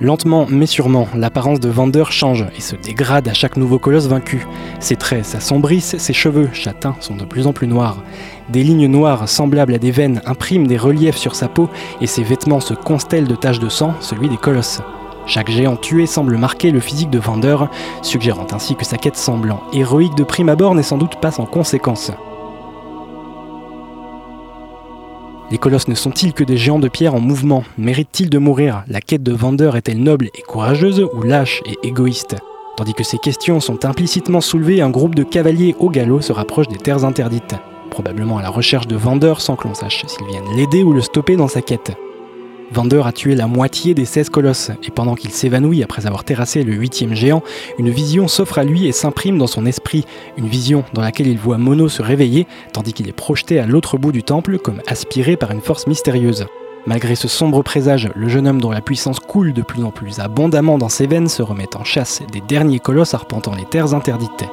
Lentement 0.03 0.47
mais 0.49 0.65
sûrement, 0.65 1.07
l'apparence 1.15 1.61
de 1.61 1.69
Vander 1.69 2.03
change 2.09 2.45
et 2.57 2.59
se 2.59 2.75
dégrade 2.75 3.29
à 3.29 3.33
chaque 3.33 3.55
nouveau 3.55 3.79
colosse 3.79 4.07
vaincu. 4.07 4.45
Ses 4.81 4.97
traits 4.97 5.23
s'assombrissent, 5.23 5.95
ses 5.97 6.11
cheveux, 6.11 6.49
châtains, 6.51 6.97
sont 6.99 7.15
de 7.15 7.23
plus 7.23 7.47
en 7.47 7.53
plus 7.53 7.67
noirs. 7.67 8.03
Des 8.49 8.63
lignes 8.63 8.87
noires 8.87 9.29
semblables 9.29 9.73
à 9.73 9.77
des 9.77 9.91
veines 9.91 10.21
impriment 10.25 10.67
des 10.67 10.75
reliefs 10.75 11.15
sur 11.15 11.35
sa 11.35 11.47
peau 11.47 11.69
et 12.01 12.07
ses 12.07 12.21
vêtements 12.21 12.59
se 12.59 12.73
constellent 12.73 13.29
de 13.29 13.35
taches 13.35 13.61
de 13.61 13.69
sang, 13.69 13.93
celui 14.01 14.27
des 14.27 14.35
colosses. 14.35 14.81
Chaque 15.25 15.49
géant 15.49 15.77
tué 15.77 16.05
semble 16.05 16.37
marquer 16.37 16.71
le 16.71 16.81
physique 16.81 17.09
de 17.09 17.19
Vander, 17.19 17.55
suggérant 18.01 18.47
ainsi 18.51 18.75
que 18.75 18.83
sa 18.83 18.97
quête 18.97 19.15
semblant 19.15 19.63
héroïque 19.71 20.15
de 20.15 20.25
prime 20.25 20.49
abord 20.49 20.75
n'est 20.75 20.83
sans 20.83 20.97
doute 20.97 21.15
pas 21.21 21.31
sans 21.31 21.45
conséquence. 21.45 22.11
Les 25.53 25.59
colosses 25.59 25.87
ne 25.87 25.93
sont-ils 25.93 26.33
que 26.33 26.43
des 26.43 26.57
géants 26.57 26.79
de 26.79 26.87
pierre 26.87 27.13
en 27.13 27.19
mouvement? 27.19 27.63
Méritent-ils 27.77 28.31
de 28.31 28.39
mourir? 28.39 28.83
La 28.87 29.01
quête 29.01 29.21
de 29.21 29.31
Vander 29.31 29.69
est-elle 29.75 30.01
noble 30.01 30.31
et 30.33 30.41
courageuse 30.41 31.05
ou 31.13 31.21
lâche 31.21 31.61
et 31.67 31.77
égoïste? 31.87 32.37
Tandis 32.75 32.95
que 32.95 33.03
ces 33.03 33.19
questions 33.19 33.59
sont 33.59 33.85
implicitement 33.85 34.41
soulevées, 34.41 34.81
un 34.81 34.89
groupe 34.89 35.13
de 35.13 35.21
cavaliers 35.21 35.75
au 35.77 35.91
galop 35.91 36.21
se 36.21 36.33
rapproche 36.33 36.69
des 36.69 36.79
terres 36.79 37.05
interdites, 37.05 37.53
probablement 37.91 38.39
à 38.39 38.41
la 38.41 38.49
recherche 38.49 38.87
de 38.87 38.95
Vander 38.95 39.35
sans 39.37 39.55
que 39.55 39.67
l'on 39.67 39.75
sache 39.75 40.03
s'ils 40.07 40.25
viennent 40.25 40.55
l'aider 40.55 40.81
ou 40.81 40.91
le 40.91 41.01
stopper 41.01 41.35
dans 41.35 41.47
sa 41.47 41.61
quête. 41.61 41.95
Vander 42.73 43.03
a 43.05 43.11
tué 43.11 43.35
la 43.35 43.45
moitié 43.45 43.93
des 43.93 44.03
16 44.03 44.31
colosses, 44.31 44.71
et 44.81 44.89
pendant 44.89 45.13
qu'il 45.13 45.29
s'évanouit 45.29 45.83
après 45.83 46.07
avoir 46.07 46.23
terrassé 46.23 46.63
le 46.63 46.73
huitième 46.73 47.13
géant, 47.13 47.43
une 47.77 47.91
vision 47.91 48.27
s'offre 48.27 48.57
à 48.57 48.63
lui 48.63 48.87
et 48.87 48.91
s'imprime 48.91 49.37
dans 49.37 49.45
son 49.45 49.67
esprit, 49.67 50.05
une 50.37 50.47
vision 50.47 50.83
dans 50.93 51.03
laquelle 51.03 51.27
il 51.27 51.37
voit 51.37 51.59
Mono 51.59 51.87
se 51.87 52.01
réveiller, 52.01 52.47
tandis 52.73 52.93
qu'il 52.93 53.07
est 53.07 53.13
projeté 53.13 53.59
à 53.59 53.67
l'autre 53.67 53.99
bout 53.99 54.11
du 54.11 54.23
temple 54.23 54.57
comme 54.57 54.81
aspiré 54.87 55.37
par 55.37 55.51
une 55.51 55.61
force 55.61 55.85
mystérieuse. 55.85 56.47
Malgré 56.87 57.13
ce 57.13 57.27
sombre 57.27 57.61
présage, 57.61 58.09
le 58.15 58.27
jeune 58.27 58.47
homme 58.47 58.59
dont 58.59 58.71
la 58.71 58.81
puissance 58.81 59.19
coule 59.19 59.53
de 59.53 59.61
plus 59.61 59.83
en 59.83 59.91
plus 59.91 60.19
abondamment 60.19 60.79
dans 60.79 60.89
ses 60.89 61.05
veines 61.05 61.29
se 61.29 61.43
remet 61.43 61.77
en 61.77 61.83
chasse 61.83 62.23
des 62.31 62.41
derniers 62.41 62.79
colosses 62.79 63.13
arpentant 63.13 63.53
les 63.55 63.65
terres 63.65 63.93
interdites. 63.93 64.45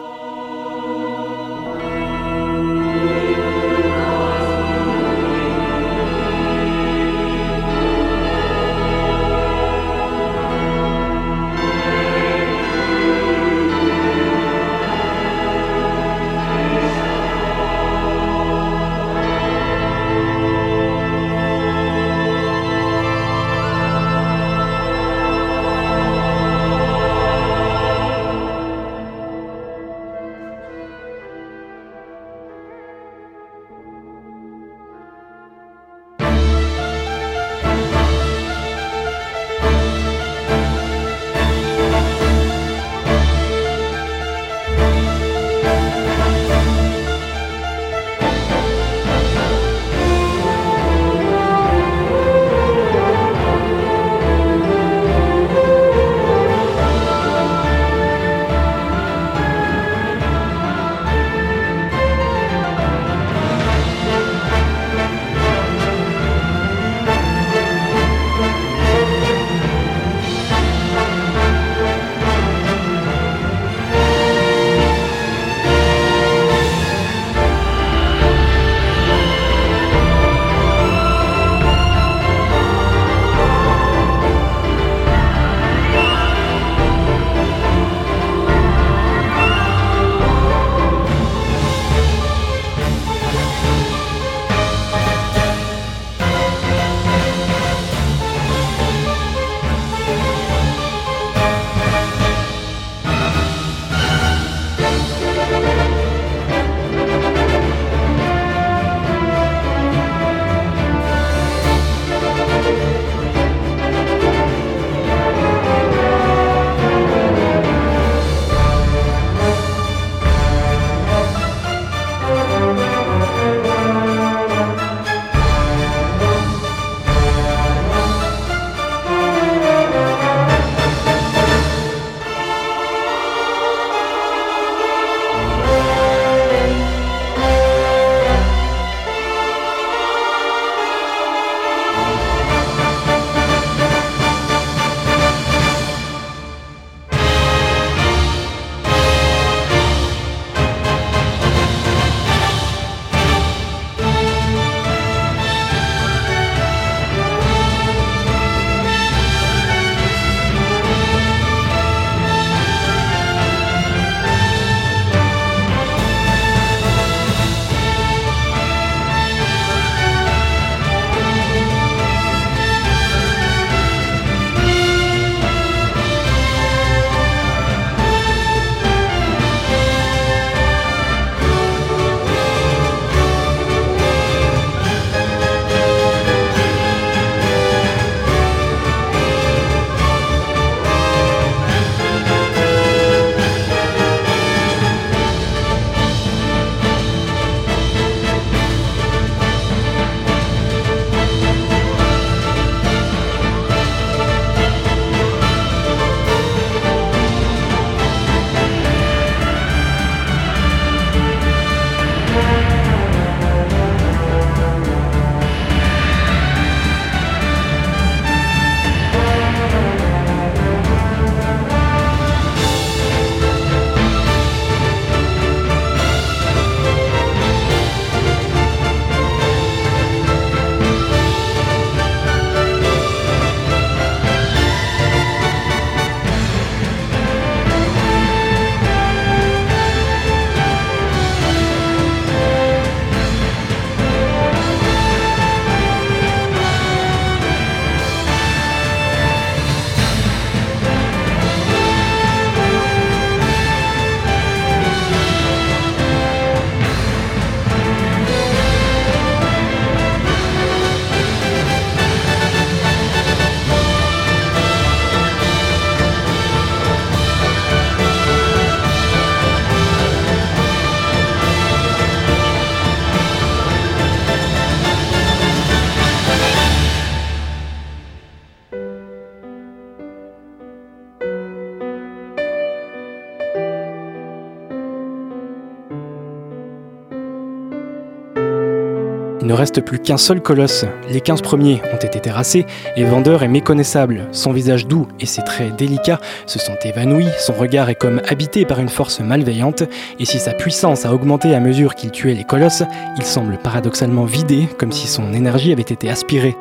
Ne 289.50 289.54
reste 289.56 289.80
plus 289.80 289.98
qu'un 289.98 290.16
seul 290.16 290.40
colosse. 290.40 290.84
Les 291.10 291.20
15 291.20 291.42
premiers 291.42 291.82
ont 291.92 291.96
été 291.96 292.20
terrassés 292.20 292.66
et 292.94 293.02
Vander 293.02 293.38
est 293.42 293.48
méconnaissable. 293.48 294.28
Son 294.30 294.52
visage 294.52 294.86
doux 294.86 295.08
et 295.18 295.26
ses 295.26 295.42
traits 295.42 295.74
délicats 295.74 296.20
se 296.46 296.60
sont 296.60 296.76
évanouis, 296.84 297.26
son 297.40 297.54
regard 297.54 297.90
est 297.90 297.96
comme 297.96 298.22
habité 298.28 298.64
par 298.64 298.78
une 298.78 298.88
force 298.88 299.18
malveillante, 299.18 299.82
et 300.20 300.24
si 300.24 300.38
sa 300.38 300.52
puissance 300.52 301.04
a 301.04 301.12
augmenté 301.12 301.52
à 301.52 301.58
mesure 301.58 301.96
qu'il 301.96 302.12
tuait 302.12 302.34
les 302.34 302.44
colosses, 302.44 302.84
il 303.16 303.24
semble 303.24 303.58
paradoxalement 303.58 304.24
vidé, 304.24 304.68
comme 304.78 304.92
si 304.92 305.08
son 305.08 305.32
énergie 305.32 305.72
avait 305.72 305.82
été 305.82 306.08
aspirée. 306.08 306.54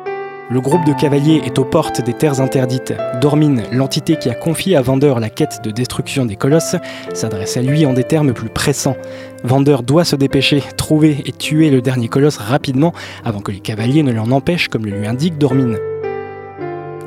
Le 0.52 0.60
groupe 0.60 0.84
de 0.84 0.92
cavaliers 0.92 1.42
est 1.44 1.60
aux 1.60 1.64
portes 1.64 2.00
des 2.00 2.12
terres 2.12 2.40
interdites. 2.40 2.92
Dormine, 3.20 3.62
l'entité 3.70 4.16
qui 4.16 4.28
a 4.28 4.34
confié 4.34 4.74
à 4.74 4.82
Vander 4.82 5.14
la 5.20 5.30
quête 5.30 5.60
de 5.62 5.70
destruction 5.70 6.26
des 6.26 6.34
colosses, 6.34 6.74
s'adresse 7.14 7.56
à 7.56 7.62
lui 7.62 7.86
en 7.86 7.92
des 7.92 8.02
termes 8.02 8.32
plus 8.32 8.48
pressants. 8.48 8.96
Vander 9.44 9.78
doit 9.84 10.04
se 10.04 10.16
dépêcher, 10.16 10.62
trouver 10.76 11.22
et 11.24 11.32
tuer 11.32 11.70
le 11.70 11.80
dernier 11.80 12.08
colosse 12.08 12.36
rapidement 12.36 12.92
avant 13.24 13.40
que 13.40 13.52
les 13.52 13.60
cavaliers 13.60 14.02
ne 14.02 14.12
l'en 14.12 14.30
empêchent 14.30 14.68
comme 14.68 14.84
le 14.84 14.92
lui 14.92 15.06
indique 15.06 15.38
Dormine. 15.38 15.78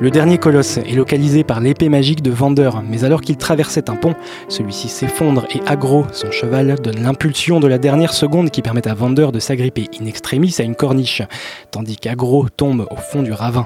Le 0.00 0.10
dernier 0.10 0.38
colosse 0.38 0.78
est 0.78 0.96
localisé 0.96 1.44
par 1.44 1.60
l'épée 1.60 1.88
magique 1.88 2.20
de 2.20 2.32
Vander, 2.32 2.70
mais 2.88 3.04
alors 3.04 3.20
qu'il 3.20 3.36
traversait 3.36 3.88
un 3.88 3.94
pont, 3.94 4.14
celui-ci 4.48 4.88
s'effondre 4.88 5.46
et 5.54 5.60
Agro, 5.66 6.04
son 6.12 6.32
cheval, 6.32 6.74
donne 6.82 7.00
l'impulsion 7.00 7.60
de 7.60 7.68
la 7.68 7.78
dernière 7.78 8.12
seconde 8.12 8.50
qui 8.50 8.60
permet 8.60 8.88
à 8.88 8.94
Vander 8.94 9.28
de 9.32 9.38
s'agripper 9.38 9.88
in 10.00 10.06
extremis 10.06 10.56
à 10.58 10.64
une 10.64 10.74
corniche, 10.74 11.22
tandis 11.70 11.96
qu'Agro 11.96 12.48
tombe 12.48 12.88
au 12.90 12.96
fond 12.96 13.22
du 13.22 13.32
ravin. 13.32 13.64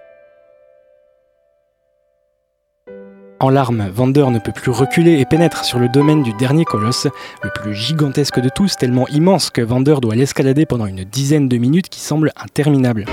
En 3.40 3.50
larmes, 3.50 3.88
Vander 3.94 4.26
ne 4.30 4.40
peut 4.40 4.50
plus 4.50 4.72
reculer 4.72 5.20
et 5.20 5.24
pénètre 5.24 5.64
sur 5.64 5.78
le 5.78 5.88
domaine 5.88 6.24
du 6.24 6.32
dernier 6.32 6.64
colosse, 6.64 7.06
le 7.44 7.50
plus 7.54 7.72
gigantesque 7.72 8.40
de 8.40 8.48
tous, 8.48 8.76
tellement 8.76 9.06
immense 9.08 9.50
que 9.50 9.60
Vander 9.60 9.96
doit 10.02 10.16
l'escalader 10.16 10.66
pendant 10.66 10.86
une 10.86 11.04
dizaine 11.04 11.48
de 11.48 11.56
minutes 11.56 11.88
qui 11.88 12.00
semblent 12.00 12.32
interminables. 12.36 13.04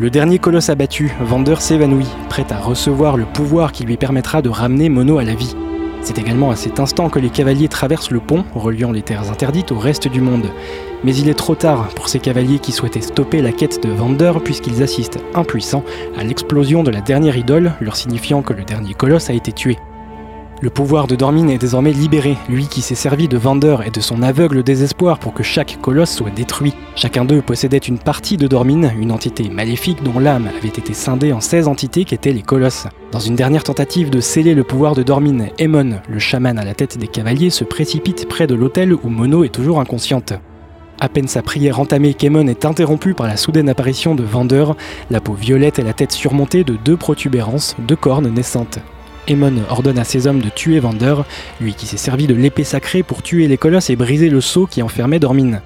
Le 0.00 0.10
dernier 0.10 0.38
colosse 0.38 0.68
abattu, 0.68 1.12
Vander 1.20 1.56
s'évanouit, 1.58 2.06
prêt 2.28 2.46
à 2.50 2.60
recevoir 2.60 3.16
le 3.16 3.24
pouvoir 3.24 3.72
qui 3.72 3.82
lui 3.82 3.96
permettra 3.96 4.42
de 4.42 4.48
ramener 4.48 4.88
Mono 4.88 5.18
à 5.18 5.24
la 5.24 5.34
vie. 5.34 5.56
C'est 6.02 6.18
également 6.18 6.52
à 6.52 6.56
cet 6.56 6.78
instant 6.78 7.08
que 7.08 7.18
les 7.18 7.30
cavaliers 7.30 7.66
traversent 7.66 8.12
le 8.12 8.20
pont, 8.20 8.44
reliant 8.54 8.92
les 8.92 9.02
terres 9.02 9.28
interdites 9.28 9.72
au 9.72 9.78
reste 9.78 10.06
du 10.06 10.20
monde. 10.20 10.46
Mais 11.02 11.16
il 11.16 11.28
est 11.28 11.34
trop 11.34 11.56
tard 11.56 11.88
pour 11.96 12.08
ces 12.08 12.20
cavaliers 12.20 12.60
qui 12.60 12.70
souhaitaient 12.70 13.00
stopper 13.00 13.42
la 13.42 13.50
quête 13.50 13.82
de 13.82 13.90
Vander 13.90 14.34
puisqu'ils 14.44 14.84
assistent, 14.84 15.18
impuissants, 15.34 15.82
à 16.16 16.22
l'explosion 16.22 16.84
de 16.84 16.92
la 16.92 17.00
dernière 17.00 17.36
idole, 17.36 17.72
leur 17.80 17.96
signifiant 17.96 18.42
que 18.42 18.52
le 18.52 18.62
dernier 18.62 18.94
colosse 18.94 19.30
a 19.30 19.32
été 19.32 19.50
tué. 19.50 19.78
Le 20.60 20.70
pouvoir 20.70 21.06
de 21.06 21.14
Dormine 21.14 21.50
est 21.50 21.58
désormais 21.58 21.92
libéré, 21.92 22.36
lui 22.48 22.66
qui 22.66 22.82
s'est 22.82 22.96
servi 22.96 23.28
de 23.28 23.38
Vander 23.38 23.76
et 23.86 23.90
de 23.90 24.00
son 24.00 24.22
aveugle 24.22 24.64
désespoir 24.64 25.20
pour 25.20 25.32
que 25.32 25.44
chaque 25.44 25.80
colosse 25.80 26.10
soit 26.10 26.30
détruit. 26.30 26.74
Chacun 26.96 27.24
d'eux 27.24 27.42
possédait 27.42 27.78
une 27.78 28.00
partie 28.00 28.36
de 28.36 28.48
Dormine, 28.48 28.92
une 28.98 29.12
entité 29.12 29.50
maléfique 29.50 30.02
dont 30.02 30.18
l'âme 30.18 30.48
avait 30.48 30.66
été 30.66 30.94
scindée 30.94 31.32
en 31.32 31.40
16 31.40 31.68
entités 31.68 32.04
qu'étaient 32.04 32.32
les 32.32 32.42
colosses. 32.42 32.88
Dans 33.12 33.20
une 33.20 33.36
dernière 33.36 33.62
tentative 33.62 34.10
de 34.10 34.20
sceller 34.20 34.54
le 34.54 34.64
pouvoir 34.64 34.96
de 34.96 35.04
Dormine, 35.04 35.50
Emon, 35.58 36.00
le 36.08 36.18
chaman 36.18 36.58
à 36.58 36.64
la 36.64 36.74
tête 36.74 36.98
des 36.98 37.06
cavaliers, 37.06 37.50
se 37.50 37.62
précipite 37.62 38.28
près 38.28 38.48
de 38.48 38.56
l'hôtel 38.56 38.92
où 38.92 39.08
Mono 39.08 39.44
est 39.44 39.54
toujours 39.54 39.78
inconsciente. 39.78 40.32
À 40.98 41.08
peine 41.08 41.28
sa 41.28 41.42
prière 41.42 41.78
entamée, 41.78 42.14
Kemon 42.14 42.48
est 42.48 42.64
interrompue 42.64 43.14
par 43.14 43.28
la 43.28 43.36
soudaine 43.36 43.68
apparition 43.68 44.16
de 44.16 44.24
Vander, 44.24 44.64
la 45.10 45.20
peau 45.20 45.34
violette 45.34 45.78
et 45.78 45.84
la 45.84 45.92
tête 45.92 46.10
surmontée 46.10 46.64
de 46.64 46.74
deux 46.74 46.96
protubérances, 46.96 47.76
deux 47.86 47.94
cornes 47.94 48.28
naissantes. 48.28 48.80
Aemon 49.28 49.62
ordonne 49.68 49.98
à 49.98 50.04
ses 50.04 50.26
hommes 50.26 50.40
de 50.40 50.48
tuer 50.48 50.80
Vander, 50.80 51.16
lui 51.60 51.74
qui 51.74 51.86
s'est 51.86 51.96
servi 51.96 52.26
de 52.26 52.34
l'épée 52.34 52.64
sacrée 52.64 53.02
pour 53.02 53.22
tuer 53.22 53.46
les 53.46 53.56
colosses 53.56 53.90
et 53.90 53.96
briser 53.96 54.30
le 54.30 54.40
sceau 54.40 54.66
qui 54.66 54.82
enfermait 54.82 55.18
Dormine. 55.18 55.60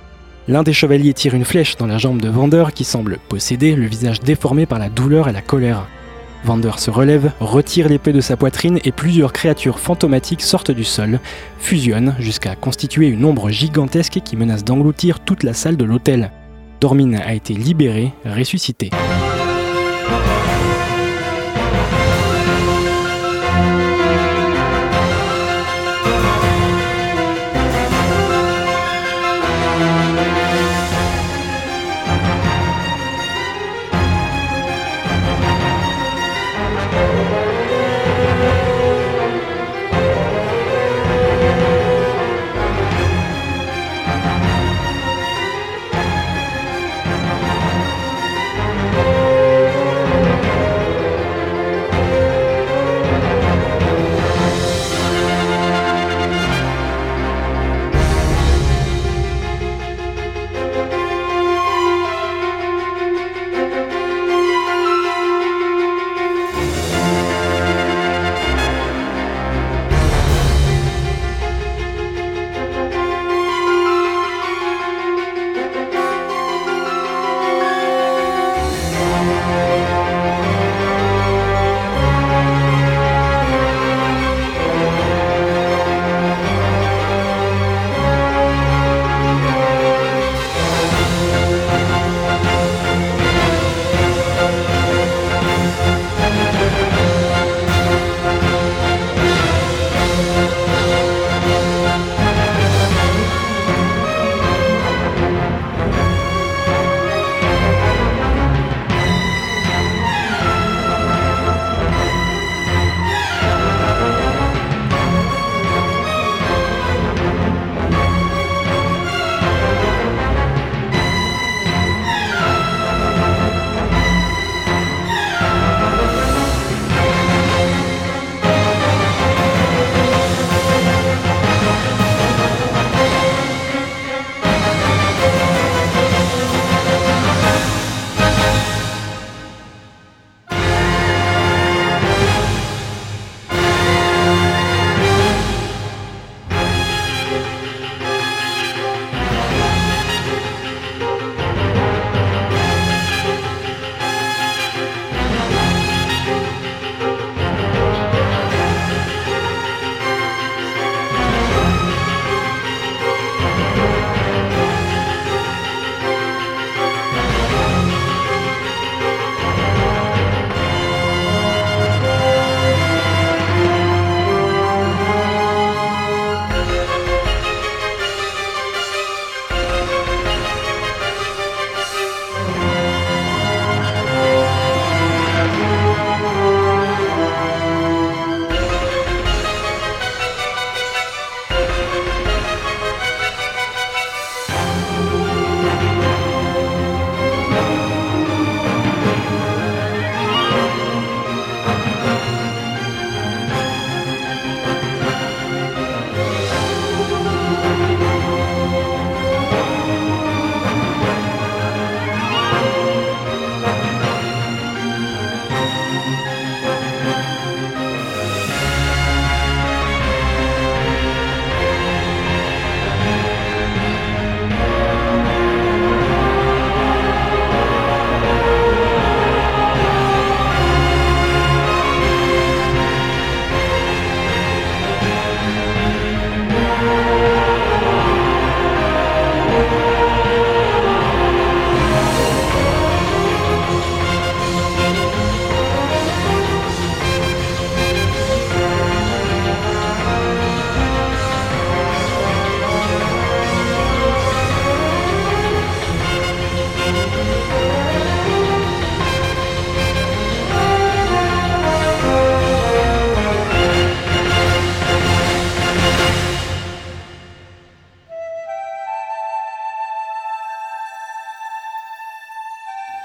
L'un 0.49 0.65
des 0.65 0.73
chevaliers 0.73 1.15
tire 1.15 1.35
une 1.35 1.45
flèche 1.45 1.77
dans 1.77 1.87
la 1.87 1.99
jambe 1.99 2.21
de 2.21 2.29
Vander 2.29 2.65
qui 2.75 2.85
semble 2.85 3.19
posséder 3.29 3.77
le 3.77 3.87
visage 3.87 4.21
déformé 4.21 4.67
par 4.67 4.79
la 4.81 4.89
douleur 4.89 5.29
et 5.29 5.33
la 5.33 5.41
colère. 5.41 5.87
Vander 6.45 6.73
se 6.79 6.91
relève, 6.91 7.31
retire 7.39 7.89
l'épée 7.89 8.13
de 8.13 8.21
sa 8.21 8.37
poitrine 8.37 8.81
et 8.85 8.91
plusieurs 8.91 9.33
créatures 9.33 9.79
fantomatiques 9.79 10.43
sortent 10.43 10.73
du 10.73 10.83
sol, 10.83 11.21
fusionnent 11.59 12.17
jusqu'à 12.19 12.57
constituer 12.57 13.07
une 13.07 13.25
ombre 13.25 13.51
gigantesque 13.51 14.19
qui 14.25 14.37
menace 14.37 14.65
d'engloutir 14.65 15.21
toute 15.21 15.45
la 15.45 15.55
salle 15.55 15.77
de 15.77 15.85
l'hôtel. 15.85 16.33
Dormine 16.81 17.15
a 17.15 17.35
été 17.35 17.55
libéré, 17.55 18.13
ressuscité. 18.25 18.91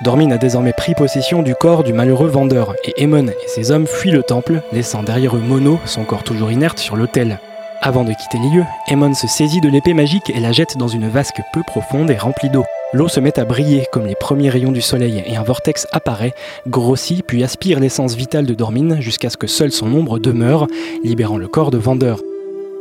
Dormin 0.07 0.31
a 0.31 0.37
désormais 0.37 0.71
pris 0.71 0.93
possession 0.95 1.43
du 1.43 1.53
corps 1.53 1.83
du 1.83 1.91
malheureux 1.91 2.29
vendeur, 2.29 2.75
et 2.85 3.03
Aemon 3.03 3.27
et 3.27 3.47
ses 3.47 3.71
hommes 3.71 3.85
fuient 3.85 4.11
le 4.11 4.23
temple, 4.23 4.61
laissant 4.71 5.03
derrière 5.03 5.35
eux 5.35 5.41
Mono, 5.41 5.79
son 5.83 6.05
corps 6.05 6.23
toujours 6.23 6.49
inerte, 6.49 6.79
sur 6.79 6.95
l'autel. 6.95 7.41
Avant 7.81 8.05
de 8.05 8.13
quitter 8.13 8.37
les 8.41 8.55
lieux, 8.55 8.65
Aemon 8.87 9.13
se 9.13 9.27
saisit 9.27 9.59
de 9.59 9.67
l'épée 9.67 9.93
magique 9.93 10.29
et 10.29 10.39
la 10.39 10.53
jette 10.53 10.77
dans 10.77 10.87
une 10.87 11.09
vasque 11.09 11.41
peu 11.51 11.61
profonde 11.67 12.09
et 12.09 12.15
remplie 12.15 12.49
d'eau. 12.49 12.63
L'eau 12.93 13.09
se 13.09 13.19
met 13.19 13.37
à 13.37 13.43
briller 13.43 13.85
comme 13.91 14.05
les 14.05 14.15
premiers 14.15 14.49
rayons 14.49 14.71
du 14.71 14.79
soleil 14.79 15.21
et 15.27 15.35
un 15.35 15.43
vortex 15.43 15.87
apparaît, 15.91 16.33
grossit 16.69 17.21
puis 17.27 17.43
aspire 17.43 17.81
l'essence 17.81 18.15
vitale 18.15 18.45
de 18.45 18.53
Dormin 18.53 19.01
jusqu'à 19.01 19.29
ce 19.29 19.35
que 19.35 19.47
seule 19.47 19.73
son 19.73 19.93
ombre 19.93 20.19
demeure, 20.19 20.67
libérant 21.03 21.37
le 21.37 21.49
corps 21.49 21.69
de 21.69 21.77
Vendeur. 21.77 22.21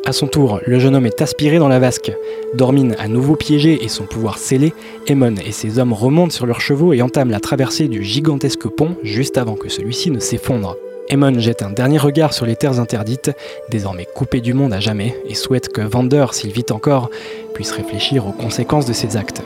À 0.06 0.12
son 0.12 0.28
tour, 0.28 0.60
le 0.64 0.78
jeune 0.78 0.94
homme 0.94 1.06
est 1.06 1.20
aspiré 1.20 1.58
dans 1.58 1.66
la 1.66 1.80
vasque. 1.80 2.12
Dormin 2.54 2.92
à 2.96 3.08
nouveau 3.08 3.34
piégé 3.34 3.84
et 3.84 3.88
son 3.88 4.04
pouvoir 4.04 4.38
scellé, 4.38 4.72
Aemon 5.08 5.34
et 5.44 5.50
ses 5.50 5.80
hommes 5.80 5.92
remontent 5.92 6.30
sur 6.30 6.46
leurs 6.46 6.60
chevaux 6.60 6.92
et 6.92 7.02
entament 7.02 7.32
la 7.32 7.40
traversée 7.40 7.88
du 7.88 8.04
gigantesque 8.04 8.68
pont 8.68 8.94
juste 9.02 9.36
avant 9.36 9.56
que 9.56 9.68
celui-ci 9.68 10.12
ne 10.12 10.20
s'effondre. 10.20 10.76
Aemon 11.08 11.40
jette 11.40 11.62
un 11.62 11.70
dernier 11.70 11.98
regard 11.98 12.34
sur 12.34 12.46
les 12.46 12.54
terres 12.54 12.78
interdites, 12.78 13.32
désormais 13.68 14.04
coupées 14.04 14.40
du 14.40 14.54
monde 14.54 14.72
à 14.72 14.78
jamais, 14.78 15.20
et 15.28 15.34
souhaite 15.34 15.70
que 15.70 15.80
Vander, 15.80 16.26
s'il 16.30 16.52
vit 16.52 16.66
encore, 16.70 17.10
puisse 17.52 17.72
réfléchir 17.72 18.28
aux 18.28 18.32
conséquences 18.32 18.86
de 18.86 18.92
ses 18.92 19.16
actes. 19.16 19.42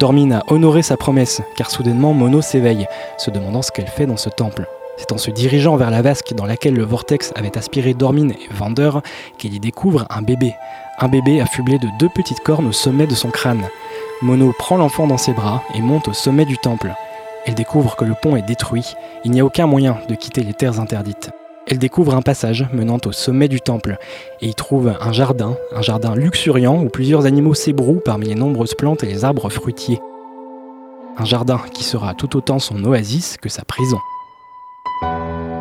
Dormin 0.00 0.32
a 0.32 0.42
honoré 0.48 0.82
sa 0.82 0.96
promesse, 0.96 1.40
car 1.56 1.70
soudainement 1.70 2.12
Mono 2.12 2.42
s'éveille, 2.42 2.88
se 3.16 3.30
demandant 3.30 3.62
ce 3.62 3.70
qu'elle 3.70 3.86
fait 3.86 4.06
dans 4.06 4.16
ce 4.16 4.28
temple. 4.28 4.66
C'est 4.96 5.12
en 5.12 5.18
se 5.18 5.30
dirigeant 5.30 5.76
vers 5.76 5.90
la 5.90 6.02
vasque 6.02 6.34
dans 6.34 6.46
laquelle 6.46 6.74
le 6.74 6.84
vortex 6.84 7.32
avait 7.34 7.58
aspiré 7.58 7.94
Dormin 7.94 8.30
et 8.30 8.48
Vander 8.52 8.90
qu'il 9.38 9.54
y 9.54 9.60
découvre 9.60 10.06
un 10.10 10.22
bébé. 10.22 10.54
Un 10.98 11.08
bébé 11.08 11.40
affublé 11.40 11.78
de 11.78 11.88
deux 11.98 12.08
petites 12.08 12.40
cornes 12.40 12.68
au 12.68 12.72
sommet 12.72 13.06
de 13.06 13.14
son 13.14 13.30
crâne. 13.30 13.68
Mono 14.22 14.52
prend 14.56 14.76
l'enfant 14.76 15.06
dans 15.06 15.18
ses 15.18 15.32
bras 15.32 15.62
et 15.74 15.80
monte 15.80 16.08
au 16.08 16.12
sommet 16.12 16.44
du 16.44 16.56
temple. 16.58 16.94
Elle 17.46 17.54
découvre 17.54 17.96
que 17.96 18.04
le 18.04 18.14
pont 18.20 18.36
est 18.36 18.42
détruit, 18.42 18.94
il 19.24 19.32
n'y 19.32 19.40
a 19.40 19.44
aucun 19.44 19.66
moyen 19.66 19.98
de 20.08 20.14
quitter 20.14 20.42
les 20.42 20.54
terres 20.54 20.80
interdites. 20.80 21.30
Elle 21.66 21.78
découvre 21.78 22.14
un 22.14 22.22
passage 22.22 22.66
menant 22.72 22.98
au 23.04 23.12
sommet 23.12 23.48
du 23.48 23.60
temple 23.60 23.96
et 24.40 24.48
y 24.48 24.54
trouve 24.54 24.94
un 25.00 25.12
jardin, 25.12 25.56
un 25.74 25.82
jardin 25.82 26.14
luxuriant 26.14 26.80
où 26.82 26.88
plusieurs 26.88 27.26
animaux 27.26 27.54
s'ébrouent 27.54 28.02
parmi 28.04 28.28
les 28.28 28.34
nombreuses 28.34 28.74
plantes 28.74 29.02
et 29.02 29.06
les 29.06 29.24
arbres 29.24 29.48
fruitiers. 29.48 30.00
Un 31.16 31.24
jardin 31.24 31.60
qui 31.72 31.84
sera 31.84 32.14
tout 32.14 32.36
autant 32.36 32.58
son 32.58 32.82
oasis 32.84 33.36
que 33.38 33.48
sa 33.48 33.64
prison. 33.64 33.98
thank 35.04 35.48
you 35.48 35.53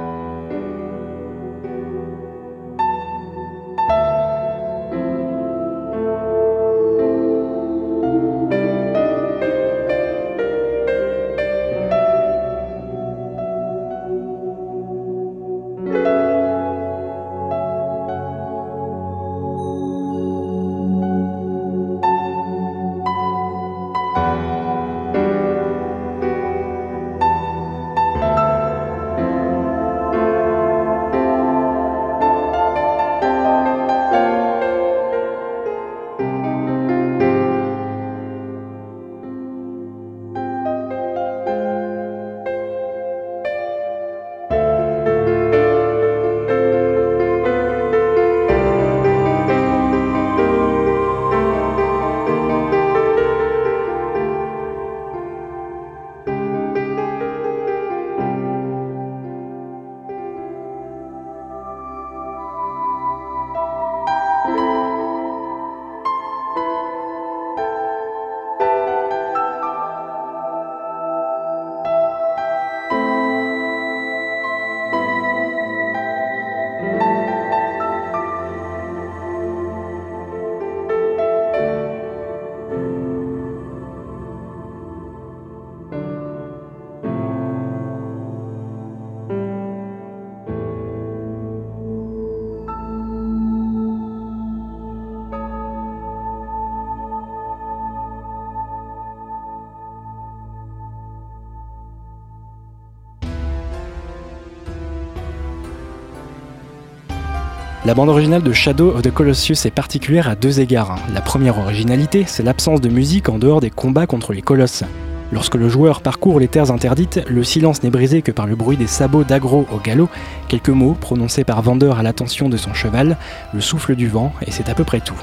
La 107.85 107.93
bande 107.93 108.07
originale 108.07 108.41
de 108.41 108.53
Shadow 108.53 108.91
of 108.95 109.01
the 109.01 109.11
Colossus 109.11 109.65
est 109.65 109.75
particulière 109.75 110.29
à 110.29 110.35
deux 110.35 110.61
égards. 110.61 110.95
La 111.13 111.19
première 111.19 111.57
originalité, 111.57 112.23
c'est 112.25 112.41
l'absence 112.41 112.79
de 112.79 112.87
musique 112.87 113.27
en 113.27 113.37
dehors 113.37 113.59
des 113.59 113.69
combats 113.69 114.07
contre 114.07 114.31
les 114.31 114.41
colosses. 114.41 114.85
Lorsque 115.33 115.55
le 115.55 115.67
joueur 115.67 116.01
parcourt 116.01 116.39
les 116.39 116.47
terres 116.47 116.71
interdites, 116.71 117.19
le 117.27 117.43
silence 117.43 117.83
n'est 117.83 117.89
brisé 117.89 118.21
que 118.21 118.31
par 118.31 118.47
le 118.47 118.55
bruit 118.55 118.77
des 118.77 118.87
sabots 118.87 119.25
d'agro 119.25 119.67
au 119.69 119.79
galop, 119.79 120.07
quelques 120.47 120.69
mots 120.69 120.93
prononcés 120.93 121.43
par 121.43 121.61
Vendeur 121.61 121.99
à 121.99 122.03
l'attention 122.03 122.47
de 122.47 122.55
son 122.55 122.73
cheval, 122.73 123.17
le 123.53 123.59
souffle 123.59 123.97
du 123.97 124.07
vent, 124.07 124.31
et 124.47 124.51
c'est 124.51 124.69
à 124.69 124.75
peu 124.75 124.85
près 124.85 125.01
tout. 125.01 125.21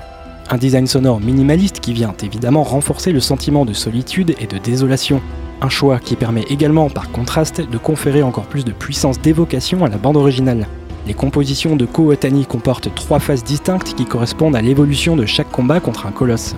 Un 0.50 0.58
design 0.58 0.86
sonore 0.86 1.20
minimaliste 1.20 1.80
qui 1.80 1.94
vient 1.94 2.12
évidemment 2.22 2.62
renforcer 2.62 3.12
le 3.12 3.20
sentiment 3.20 3.64
de 3.64 3.72
solitude 3.72 4.34
et 4.38 4.46
de 4.46 4.58
désolation. 4.58 5.22
Un 5.62 5.70
choix 5.70 5.98
qui 5.98 6.14
permet 6.14 6.44
également, 6.50 6.90
par 6.90 7.10
contraste, 7.10 7.62
de 7.62 7.78
conférer 7.78 8.22
encore 8.22 8.48
plus 8.48 8.66
de 8.66 8.72
puissance 8.72 9.18
d'évocation 9.18 9.82
à 9.82 9.88
la 9.88 9.96
bande 9.96 10.18
originale. 10.18 10.66
Les 11.10 11.14
compositions 11.14 11.74
de 11.74 11.86
Ko 11.86 12.12
Otani 12.12 12.46
comportent 12.46 12.94
trois 12.94 13.18
phases 13.18 13.42
distinctes 13.42 13.94
qui 13.96 14.04
correspondent 14.04 14.54
à 14.54 14.62
l'évolution 14.62 15.16
de 15.16 15.26
chaque 15.26 15.50
combat 15.50 15.80
contre 15.80 16.06
un 16.06 16.12
colosse. 16.12 16.54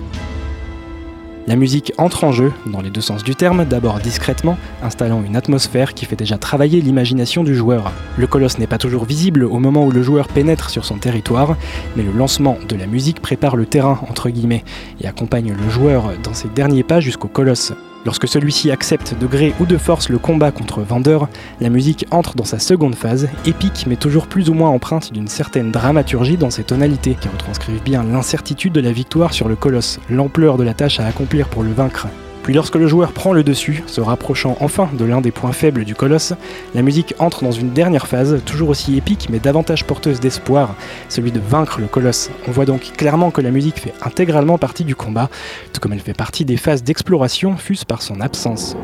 La 1.47 1.55
musique 1.55 1.91
entre 1.97 2.23
en 2.23 2.31
jeu, 2.31 2.53
dans 2.67 2.81
les 2.81 2.91
deux 2.91 3.01
sens 3.01 3.23
du 3.23 3.33
terme, 3.33 3.65
d'abord 3.65 3.97
discrètement, 3.97 4.59
installant 4.83 5.23
une 5.23 5.35
atmosphère 5.35 5.95
qui 5.95 6.05
fait 6.05 6.15
déjà 6.15 6.37
travailler 6.37 6.81
l'imagination 6.81 7.43
du 7.43 7.55
joueur. 7.55 7.91
Le 8.15 8.27
colosse 8.27 8.59
n'est 8.59 8.67
pas 8.67 8.77
toujours 8.77 9.05
visible 9.05 9.43
au 9.43 9.57
moment 9.57 9.87
où 9.87 9.91
le 9.91 10.03
joueur 10.03 10.27
pénètre 10.27 10.69
sur 10.69 10.85
son 10.85 10.99
territoire, 10.99 11.57
mais 11.95 12.03
le 12.03 12.11
lancement 12.11 12.59
de 12.69 12.75
la 12.75 12.85
musique 12.85 13.23
prépare 13.23 13.55
le 13.55 13.65
terrain, 13.65 14.01
entre 14.07 14.29
guillemets, 14.29 14.63
et 15.01 15.07
accompagne 15.07 15.51
le 15.51 15.69
joueur 15.71 16.11
dans 16.21 16.35
ses 16.35 16.49
derniers 16.49 16.83
pas 16.83 16.99
jusqu'au 16.99 17.27
colosse. 17.27 17.73
Lorsque 18.05 18.27
celui-ci 18.27 18.69
accepte 18.69 19.15
de 19.19 19.27
gré 19.27 19.53
ou 19.59 19.65
de 19.65 19.77
force 19.77 20.09
le 20.09 20.17
combat 20.17 20.51
contre 20.51 20.81
Vendeur, 20.81 21.29
la 21.61 21.69
musique 21.69 22.05
entre 22.11 22.35
dans 22.35 22.43
sa 22.43 22.59
seconde 22.59 22.95
phase, 22.95 23.29
épique 23.45 23.85
mais 23.87 23.95
toujours 23.95 24.27
plus 24.27 24.49
ou 24.49 24.53
moins 24.53 24.69
empreinte 24.69 25.13
d'une 25.13 25.27
certaine 25.27 25.71
dramaturgie 25.71 26.37
dans 26.37 26.49
ses 26.49 26.63
tonalités, 26.63 27.15
qui 27.19 27.29
retranscrivent 27.29 27.83
bien 27.83 28.03
l'incertitude 28.03 28.73
de 28.73 28.81
la 28.81 28.91
victoire 28.91 29.33
sur 29.33 29.47
le 29.47 29.55
colosse, 29.55 29.99
l'ampleur 30.09 30.57
de 30.57 30.63
la 30.63 30.73
tâche 30.73 30.99
à 30.99 31.05
accomplir 31.05 31.47
pour 31.47 31.63
le 31.63 31.71
vaincre. 31.71 32.07
Puis 32.43 32.53
lorsque 32.53 32.75
le 32.75 32.87
joueur 32.87 33.13
prend 33.13 33.31
le 33.31 33.41
dessus, 33.41 33.83
se 33.87 34.01
rapprochant 34.01 34.57
enfin 34.59 34.89
de 34.93 35.05
l'un 35.05 35.21
des 35.21 35.31
points 35.31 35.53
faibles 35.53 35.85
du 35.85 35.95
colosse, 35.95 36.33
la 36.75 36.81
musique 36.81 37.15
entre 37.19 37.43
dans 37.43 37.51
une 37.51 37.71
dernière 37.71 38.05
phase, 38.05 38.41
toujours 38.45 38.69
aussi 38.69 38.97
épique 38.97 39.29
mais 39.29 39.39
davantage 39.39 39.85
porteuse 39.85 40.19
d'espoir, 40.19 40.75
celui 41.07 41.31
de 41.31 41.39
vaincre 41.39 41.79
le 41.79 41.87
colosse. 41.87 42.29
On 42.47 42.51
voit 42.51 42.65
donc 42.65 42.91
clairement 42.97 43.31
que 43.31 43.39
la 43.39 43.51
musique 43.51 43.79
fait 43.79 43.93
intégralement 44.01 44.57
partie 44.57 44.83
du 44.83 44.95
combat, 44.95 45.29
tout 45.71 45.79
comme 45.79 45.93
elle 45.93 46.01
fait 46.01 46.13
partie 46.13 46.43
des 46.43 46.57
phases 46.57 46.83
d'exploration 46.83 47.55
fût-ce 47.55 47.85
par 47.85 48.01
son 48.01 48.19
absence. 48.19 48.75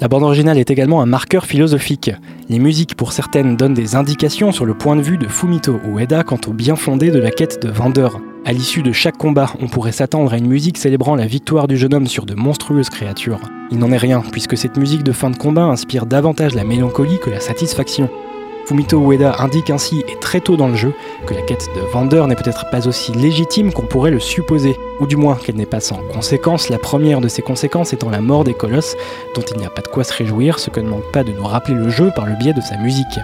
La 0.00 0.08
bande 0.08 0.22
originale 0.22 0.56
est 0.56 0.70
également 0.70 1.02
un 1.02 1.06
marqueur 1.06 1.44
philosophique. 1.44 2.10
Les 2.48 2.58
musiques 2.58 2.94
pour 2.94 3.12
certaines 3.12 3.54
donnent 3.54 3.74
des 3.74 3.96
indications 3.96 4.50
sur 4.50 4.64
le 4.64 4.72
point 4.72 4.96
de 4.96 5.02
vue 5.02 5.18
de 5.18 5.28
Fumito 5.28 5.78
Ueda 5.86 6.22
quant 6.22 6.40
au 6.46 6.54
bien 6.54 6.74
fondé 6.74 7.10
de 7.10 7.18
la 7.18 7.30
quête 7.30 7.62
de 7.62 7.70
vendeur. 7.70 8.18
À 8.46 8.54
l'issue 8.54 8.82
de 8.82 8.92
chaque 8.92 9.18
combat, 9.18 9.52
on 9.60 9.68
pourrait 9.68 9.92
s'attendre 9.92 10.32
à 10.32 10.38
une 10.38 10.46
musique 10.46 10.78
célébrant 10.78 11.16
la 11.16 11.26
victoire 11.26 11.68
du 11.68 11.76
jeune 11.76 11.92
homme 11.92 12.06
sur 12.06 12.24
de 12.24 12.34
monstrueuses 12.34 12.88
créatures. 12.88 13.40
Il 13.70 13.76
n'en 13.76 13.92
est 13.92 13.98
rien, 13.98 14.22
puisque 14.32 14.56
cette 14.56 14.78
musique 14.78 15.02
de 15.02 15.12
fin 15.12 15.28
de 15.28 15.36
combat 15.36 15.64
inspire 15.64 16.06
davantage 16.06 16.54
la 16.54 16.64
mélancolie 16.64 17.18
que 17.22 17.28
la 17.28 17.40
satisfaction. 17.40 18.08
Fumito 18.66 19.00
Ueda 19.00 19.36
indique 19.38 19.70
ainsi, 19.70 20.04
et 20.08 20.16
très 20.20 20.40
tôt 20.40 20.56
dans 20.56 20.68
le 20.68 20.76
jeu, 20.76 20.92
que 21.26 21.34
la 21.34 21.42
quête 21.42 21.68
de 21.74 21.80
vendeur 21.92 22.26
n'est 22.26 22.36
peut-être 22.36 22.70
pas 22.70 22.86
aussi 22.86 23.12
légitime 23.12 23.72
qu'on 23.72 23.86
pourrait 23.86 24.10
le 24.10 24.20
supposer, 24.20 24.76
ou 25.00 25.06
du 25.06 25.16
moins 25.16 25.36
qu'elle 25.36 25.56
n'est 25.56 25.66
pas 25.66 25.80
sans 25.80 26.00
conséquences, 26.12 26.68
la 26.68 26.78
première 26.78 27.20
de 27.20 27.28
ces 27.28 27.42
conséquences 27.42 27.92
étant 27.92 28.10
la 28.10 28.20
mort 28.20 28.44
des 28.44 28.54
colosses, 28.54 28.96
dont 29.34 29.42
il 29.42 29.58
n'y 29.58 29.66
a 29.66 29.70
pas 29.70 29.82
de 29.82 29.88
quoi 29.88 30.04
se 30.04 30.12
réjouir, 30.12 30.58
ce 30.58 30.70
que 30.70 30.80
ne 30.80 30.88
manque 30.88 31.10
pas 31.12 31.24
de 31.24 31.32
nous 31.32 31.44
rappeler 31.44 31.74
le 31.74 31.88
jeu 31.88 32.10
par 32.14 32.26
le 32.26 32.36
biais 32.36 32.54
de 32.54 32.60
sa 32.60 32.76
musique. 32.76 33.18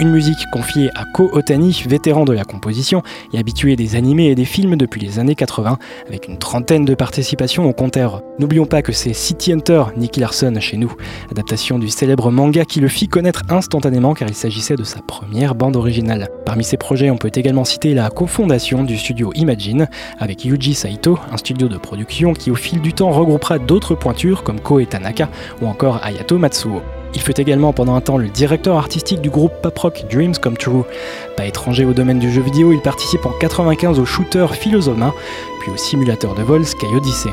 Une 0.00 0.12
musique 0.12 0.46
confiée 0.50 0.88
à 0.94 1.04
Ko 1.04 1.28
Otani, 1.34 1.84
vétéran 1.86 2.24
de 2.24 2.32
la 2.32 2.44
composition 2.44 3.02
et 3.34 3.38
habitué 3.38 3.76
des 3.76 3.96
animés 3.96 4.28
et 4.28 4.34
des 4.34 4.46
films 4.46 4.76
depuis 4.76 4.98
les 4.98 5.18
années 5.18 5.34
80, 5.34 5.76
avec 6.08 6.26
une 6.26 6.38
trentaine 6.38 6.86
de 6.86 6.94
participations 6.94 7.68
au 7.68 7.74
compteur. 7.74 8.22
N'oublions 8.38 8.64
pas 8.64 8.80
que 8.80 8.92
c'est 8.92 9.12
City 9.12 9.52
Hunter, 9.52 9.84
Nicky 9.98 10.20
Larson 10.20 10.54
chez 10.58 10.78
nous, 10.78 10.90
adaptation 11.30 11.78
du 11.78 11.90
célèbre 11.90 12.30
manga 12.30 12.64
qui 12.64 12.80
le 12.80 12.88
fit 12.88 13.08
connaître 13.08 13.42
instantanément 13.50 14.14
car 14.14 14.26
il 14.26 14.34
s'agissait 14.34 14.76
de 14.76 14.84
sa 14.84 15.02
première 15.02 15.54
bande 15.54 15.76
originale. 15.76 16.28
Parmi 16.46 16.64
ses 16.64 16.78
projets, 16.78 17.10
on 17.10 17.18
peut 17.18 17.32
également 17.34 17.66
citer 17.66 17.92
la 17.92 18.08
cofondation 18.08 18.84
du 18.84 18.96
studio 18.96 19.32
Imagine 19.34 19.86
avec 20.18 20.46
Yuji 20.46 20.72
Saito, 20.72 21.18
un 21.30 21.36
studio 21.36 21.68
de 21.68 21.76
production 21.76 22.32
qui 22.32 22.50
au 22.50 22.54
fil 22.54 22.80
du 22.80 22.94
temps 22.94 23.10
regroupera 23.10 23.58
d'autres 23.58 23.94
pointures 23.94 24.44
comme 24.44 24.60
Koe 24.60 24.86
Tanaka 24.86 25.28
ou 25.60 25.66
encore 25.66 26.00
Ayato 26.02 26.38
Matsuo. 26.38 26.80
Il 27.14 27.20
fut 27.20 27.40
également 27.40 27.72
pendant 27.72 27.94
un 27.94 28.00
temps 28.00 28.18
le 28.18 28.28
directeur 28.28 28.76
artistique 28.76 29.20
du 29.20 29.30
groupe 29.30 29.52
pop 29.62 29.76
rock 29.78 30.04
Dreams 30.10 30.36
Come 30.36 30.56
True. 30.56 30.84
Pas 31.36 31.46
étranger 31.46 31.84
au 31.84 31.92
domaine 31.92 32.18
du 32.18 32.30
jeu 32.30 32.40
vidéo, 32.40 32.72
il 32.72 32.80
participe 32.80 33.26
en 33.26 33.32
95 33.40 33.98
au 33.98 34.04
shooter 34.04 34.46
Philosoma, 34.52 35.12
puis 35.60 35.72
au 35.72 35.76
simulateur 35.76 36.34
de 36.34 36.42
vol 36.42 36.64
Sky 36.64 36.86
Odyssey. 36.94 37.30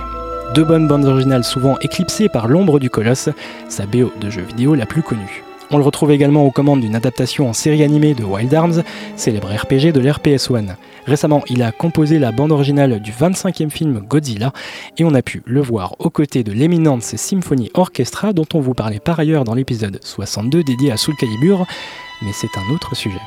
Deux 0.55 0.63
bonnes 0.63 0.87
bandes 0.87 1.05
originales 1.05 1.43
souvent 1.43 1.77
éclipsées 1.81 2.29
par 2.29 2.47
l'ombre 2.47 2.79
du 2.79 2.89
colosse, 2.89 3.29
sa 3.69 3.85
BO 3.85 4.11
de 4.19 4.29
jeu 4.29 4.41
vidéo 4.41 4.75
la 4.75 4.85
plus 4.85 5.03
connue. 5.03 5.43
On 5.69 5.77
le 5.77 5.83
retrouve 5.83 6.11
également 6.11 6.45
aux 6.45 6.51
commandes 6.51 6.79
d'une 6.79 6.95
adaptation 6.95 7.49
en 7.49 7.53
série 7.53 7.83
animée 7.83 8.13
de 8.13 8.23
Wild 8.23 8.53
Arms, 8.53 8.83
célèbre 9.17 9.49
RPG 9.53 9.91
de 9.91 9.99
l'RPS 9.99 10.49
1. 10.49 10.77
Récemment, 11.05 11.43
il 11.49 11.61
a 11.61 11.73
composé 11.73 12.19
la 12.19 12.31
bande 12.31 12.53
originale 12.53 13.01
du 13.01 13.11
25e 13.11 13.69
film 13.69 13.99
Godzilla 13.99 14.53
et 14.97 15.03
on 15.03 15.13
a 15.13 15.21
pu 15.21 15.43
le 15.45 15.61
voir 15.61 15.95
aux 15.99 16.09
côtés 16.09 16.43
de 16.43 16.53
l'Eminence 16.53 17.17
Symphony 17.17 17.69
Orchestra 17.73 18.31
dont 18.31 18.47
on 18.53 18.61
vous 18.61 18.73
parlait 18.73 18.99
par 18.99 19.19
ailleurs 19.19 19.43
dans 19.43 19.55
l'épisode 19.55 19.99
62 20.01 20.63
dédié 20.63 20.91
à 20.91 20.97
Soul 20.97 21.15
Calibur, 21.15 21.65
mais 22.21 22.31
c'est 22.31 22.57
un 22.57 22.73
autre 22.73 22.95
sujet. 22.95 23.19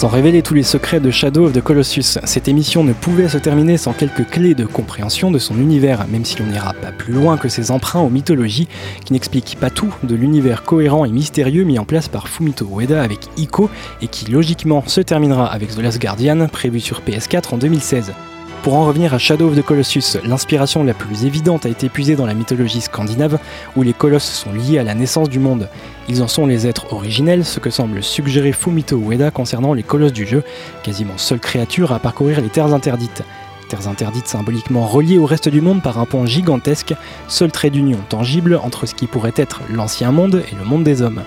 Sans 0.00 0.08
révéler 0.08 0.40
tous 0.40 0.54
les 0.54 0.62
secrets 0.62 0.98
de 0.98 1.10
Shadow 1.10 1.44
of 1.44 1.52
the 1.52 1.60
Colossus, 1.60 2.18
cette 2.24 2.48
émission 2.48 2.84
ne 2.84 2.94
pouvait 2.94 3.28
se 3.28 3.36
terminer 3.36 3.76
sans 3.76 3.92
quelques 3.92 4.26
clés 4.26 4.54
de 4.54 4.64
compréhension 4.64 5.30
de 5.30 5.38
son 5.38 5.58
univers, 5.58 6.08
même 6.08 6.24
si 6.24 6.38
l'on 6.38 6.46
n'ira 6.46 6.72
pas 6.72 6.90
plus 6.90 7.12
loin 7.12 7.36
que 7.36 7.50
ses 7.50 7.70
emprunts 7.70 8.00
aux 8.00 8.08
mythologies, 8.08 8.66
qui 9.04 9.12
n'expliquent 9.12 9.58
pas 9.60 9.68
tout 9.68 9.92
de 10.02 10.14
l'univers 10.14 10.62
cohérent 10.62 11.04
et 11.04 11.10
mystérieux 11.10 11.64
mis 11.64 11.78
en 11.78 11.84
place 11.84 12.08
par 12.08 12.28
Fumito 12.28 12.66
Ueda 12.66 13.02
avec 13.02 13.28
Ico, 13.36 13.68
et 14.00 14.08
qui 14.08 14.30
logiquement 14.30 14.82
se 14.86 15.02
terminera 15.02 15.52
avec 15.52 15.76
The 15.76 15.82
Last 15.82 16.00
Guardian, 16.00 16.48
prévu 16.48 16.80
sur 16.80 17.02
PS4 17.02 17.52
en 17.52 17.58
2016. 17.58 18.14
Pour 18.62 18.74
en 18.74 18.84
revenir 18.84 19.14
à 19.14 19.18
Shadow 19.18 19.48
of 19.48 19.56
the 19.56 19.62
Colossus, 19.62 20.18
l'inspiration 20.22 20.84
la 20.84 20.92
plus 20.92 21.24
évidente 21.24 21.64
a 21.64 21.70
été 21.70 21.88
puisée 21.88 22.14
dans 22.14 22.26
la 22.26 22.34
mythologie 22.34 22.82
scandinave, 22.82 23.38
où 23.74 23.82
les 23.82 23.94
colosses 23.94 24.30
sont 24.30 24.52
liés 24.52 24.78
à 24.78 24.82
la 24.82 24.94
naissance 24.94 25.30
du 25.30 25.38
monde. 25.38 25.70
Ils 26.08 26.22
en 26.22 26.28
sont 26.28 26.44
les 26.44 26.66
êtres 26.66 26.92
originels, 26.92 27.46
ce 27.46 27.58
que 27.58 27.70
semble 27.70 28.02
suggérer 28.02 28.52
Fumito 28.52 28.98
Ueda 28.98 29.30
concernant 29.30 29.72
les 29.72 29.82
colosses 29.82 30.12
du 30.12 30.26
jeu, 30.26 30.42
quasiment 30.82 31.16
seule 31.16 31.40
créature 31.40 31.92
à 31.92 32.00
parcourir 32.00 32.42
les 32.42 32.50
terres 32.50 32.74
interdites. 32.74 33.22
Terres 33.70 33.88
interdites 33.88 34.28
symboliquement 34.28 34.86
reliées 34.86 35.16
au 35.16 35.24
reste 35.24 35.48
du 35.48 35.62
monde 35.62 35.82
par 35.82 35.98
un 35.98 36.04
pont 36.04 36.26
gigantesque, 36.26 36.92
seul 37.28 37.50
trait 37.50 37.70
d'union 37.70 37.98
tangible 38.10 38.60
entre 38.62 38.84
ce 38.84 38.94
qui 38.94 39.06
pourrait 39.06 39.32
être 39.36 39.62
l'ancien 39.70 40.12
monde 40.12 40.42
et 40.52 40.54
le 40.54 40.64
monde 40.66 40.84
des 40.84 41.00
hommes. 41.00 41.22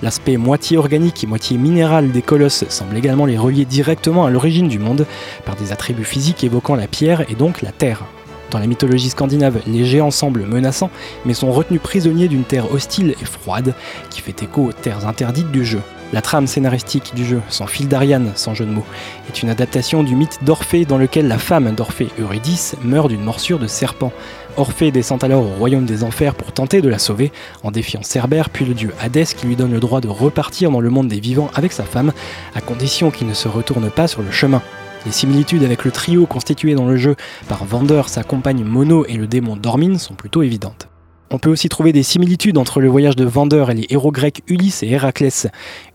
L'aspect 0.00 0.36
moitié 0.36 0.78
organique 0.78 1.24
et 1.24 1.26
moitié 1.26 1.58
minéral 1.58 2.12
des 2.12 2.22
colosses 2.22 2.64
semble 2.68 2.96
également 2.96 3.26
les 3.26 3.36
relier 3.36 3.64
directement 3.64 4.26
à 4.26 4.30
l'origine 4.30 4.68
du 4.68 4.78
monde 4.78 5.06
par 5.44 5.56
des 5.56 5.72
attributs 5.72 6.04
physiques 6.04 6.44
évoquant 6.44 6.76
la 6.76 6.86
pierre 6.86 7.28
et 7.28 7.34
donc 7.34 7.62
la 7.62 7.72
terre. 7.72 8.04
Dans 8.50 8.60
la 8.60 8.66
mythologie 8.66 9.10
scandinave, 9.10 9.60
les 9.66 9.84
géants 9.84 10.12
semblent 10.12 10.46
menaçants, 10.46 10.90
mais 11.26 11.34
sont 11.34 11.52
retenus 11.52 11.82
prisonniers 11.82 12.28
d'une 12.28 12.44
terre 12.44 12.72
hostile 12.72 13.14
et 13.20 13.24
froide 13.24 13.74
qui 14.08 14.20
fait 14.20 14.42
écho 14.42 14.66
aux 14.66 14.72
terres 14.72 15.06
interdites 15.06 15.50
du 15.50 15.64
jeu. 15.64 15.80
La 16.10 16.22
trame 16.22 16.46
scénaristique 16.46 17.12
du 17.14 17.26
jeu, 17.26 17.42
sans 17.50 17.66
fil 17.66 17.86
d'Ariane, 17.86 18.32
sans 18.34 18.54
jeu 18.54 18.64
de 18.64 18.70
mots, 18.70 18.86
est 19.28 19.42
une 19.42 19.50
adaptation 19.50 20.02
du 20.02 20.16
mythe 20.16 20.38
d'Orphée 20.42 20.86
dans 20.86 20.96
lequel 20.96 21.28
la 21.28 21.36
femme 21.36 21.74
d'Orphée, 21.74 22.08
Eurydice, 22.18 22.76
meurt 22.82 23.08
d'une 23.08 23.22
morsure 23.22 23.58
de 23.58 23.66
serpent. 23.66 24.10
Orphée 24.56 24.90
descend 24.90 25.22
alors 25.22 25.42
au 25.42 25.54
royaume 25.56 25.84
des 25.84 26.04
enfers 26.04 26.34
pour 26.34 26.52
tenter 26.52 26.80
de 26.80 26.88
la 26.88 26.98
sauver, 26.98 27.30
en 27.62 27.70
défiant 27.70 28.02
Cerbère 28.02 28.48
puis 28.48 28.64
le 28.64 28.72
dieu 28.72 28.94
Hadès 29.02 29.26
qui 29.26 29.46
lui 29.46 29.54
donne 29.54 29.72
le 29.72 29.80
droit 29.80 30.00
de 30.00 30.08
repartir 30.08 30.70
dans 30.70 30.80
le 30.80 30.88
monde 30.88 31.08
des 31.08 31.20
vivants 31.20 31.50
avec 31.54 31.72
sa 31.72 31.84
femme, 31.84 32.12
à 32.54 32.62
condition 32.62 33.10
qu'il 33.10 33.26
ne 33.26 33.34
se 33.34 33.48
retourne 33.48 33.90
pas 33.90 34.08
sur 34.08 34.22
le 34.22 34.30
chemin. 34.30 34.62
Les 35.04 35.12
similitudes 35.12 35.62
avec 35.62 35.84
le 35.84 35.90
trio 35.90 36.24
constitué 36.24 36.74
dans 36.74 36.86
le 36.86 36.96
jeu 36.96 37.16
par 37.48 37.66
Vander, 37.66 38.02
sa 38.06 38.22
compagne 38.24 38.64
Mono 38.64 39.04
et 39.06 39.14
le 39.14 39.26
démon 39.26 39.56
Dormin 39.56 39.98
sont 39.98 40.14
plutôt 40.14 40.42
évidentes. 40.42 40.87
On 41.30 41.38
peut 41.38 41.50
aussi 41.50 41.68
trouver 41.68 41.92
des 41.92 42.02
similitudes 42.02 42.56
entre 42.56 42.80
le 42.80 42.88
voyage 42.88 43.14
de 43.14 43.26
Vander 43.26 43.66
et 43.70 43.74
les 43.74 43.86
héros 43.90 44.10
grecs 44.10 44.42
Ulysse 44.48 44.82
et 44.82 44.88
Héraclès. 44.88 45.48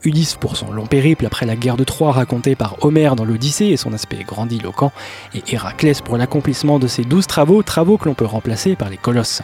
Ulysse 0.04 0.36
pour 0.36 0.56
son 0.56 0.70
long 0.70 0.86
périple 0.86 1.26
après 1.26 1.44
la 1.44 1.56
guerre 1.56 1.76
de 1.76 1.82
Troie 1.82 2.12
racontée 2.12 2.54
par 2.54 2.76
Homère 2.82 3.16
dans 3.16 3.24
l'Odyssée 3.24 3.66
et 3.66 3.76
son 3.76 3.92
aspect 3.92 4.22
grandiloquent, 4.24 4.92
et 5.34 5.42
Héraclès 5.52 6.00
pour 6.00 6.16
l'accomplissement 6.16 6.78
de 6.78 6.86
ses 6.86 7.02
douze 7.02 7.26
travaux, 7.26 7.64
travaux 7.64 7.98
que 7.98 8.04
l'on 8.04 8.14
peut 8.14 8.24
remplacer 8.24 8.76
par 8.76 8.90
les 8.90 8.96
colosses. 8.96 9.42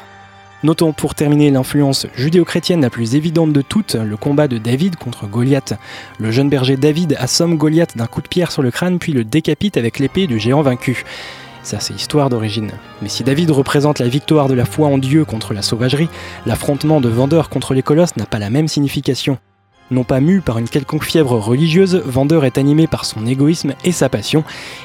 Notons 0.63 0.93
pour 0.93 1.17
terminer 1.17 1.51
l'influence 1.51 2.07
judéo-chrétienne 2.15 2.83
la 2.83 2.91
plus 2.91 3.17
évidente 3.17 3.53
de 3.53 3.63
toutes, 3.63 3.95
le 3.95 4.17
combat 4.17 4.47
de 4.47 4.59
David 4.59 4.97
contre 4.97 5.27
Goliath. 5.27 5.75
Le 6.19 6.31
jeune 6.31 6.51
berger 6.51 6.77
David 6.77 7.17
assomme 7.19 7.57
Goliath 7.57 7.97
d'un 7.97 8.07
coup 8.07 8.21
de 8.21 8.29
pierre 8.29 8.53
sur 8.53 8.63
le 8.63 8.71
crâne 8.71 8.99
puis 8.99 9.13
le 9.13 9.25
décapite 9.25 9.77
avec 9.77 9.99
l'épée 9.99 10.29
du 10.29 10.39
géant 10.39 10.63
vaincu. 10.63 11.05
Ça, 11.63 11.79
c'est 11.79 11.95
histoire 11.95 12.31
d'origine. 12.31 12.73
Mais 13.03 13.09
si 13.09 13.23
David 13.23 13.51
représente 13.51 13.99
la 13.99 14.09
victoire 14.09 14.49
de 14.49 14.55
la 14.55 14.65
foi 14.65 14.89
en 14.89 14.99
Dieu 14.99 15.25
contre 15.25 15.53
la 15.53 15.63
sauvagerie, 15.63 16.09
l'affrontement 16.47 17.01
de 17.01 17.09
Vendeur 17.09 17.49
contre 17.49 17.75
les 17.75 17.83
colosses 17.83 18.17
n'a 18.17 18.27
pas 18.27 18.39
la 18.39 18.51
même 18.51 18.69
signification. 18.69 19.39
Non 19.91 20.05
pas 20.05 20.21
mu 20.21 20.41
par 20.41 20.59
une 20.59 20.69
quelconque 20.69 21.05
fièvre 21.05 21.37
religieuse, 21.37 21.97
Vendeur 22.07 22.45
est 22.45 22.59
animé 22.59 22.87
par 22.87 23.05
son 23.05 23.27
égoïsme 23.27 23.75
et 23.85 23.93
sa 23.93 24.09
passion. 24.09 24.45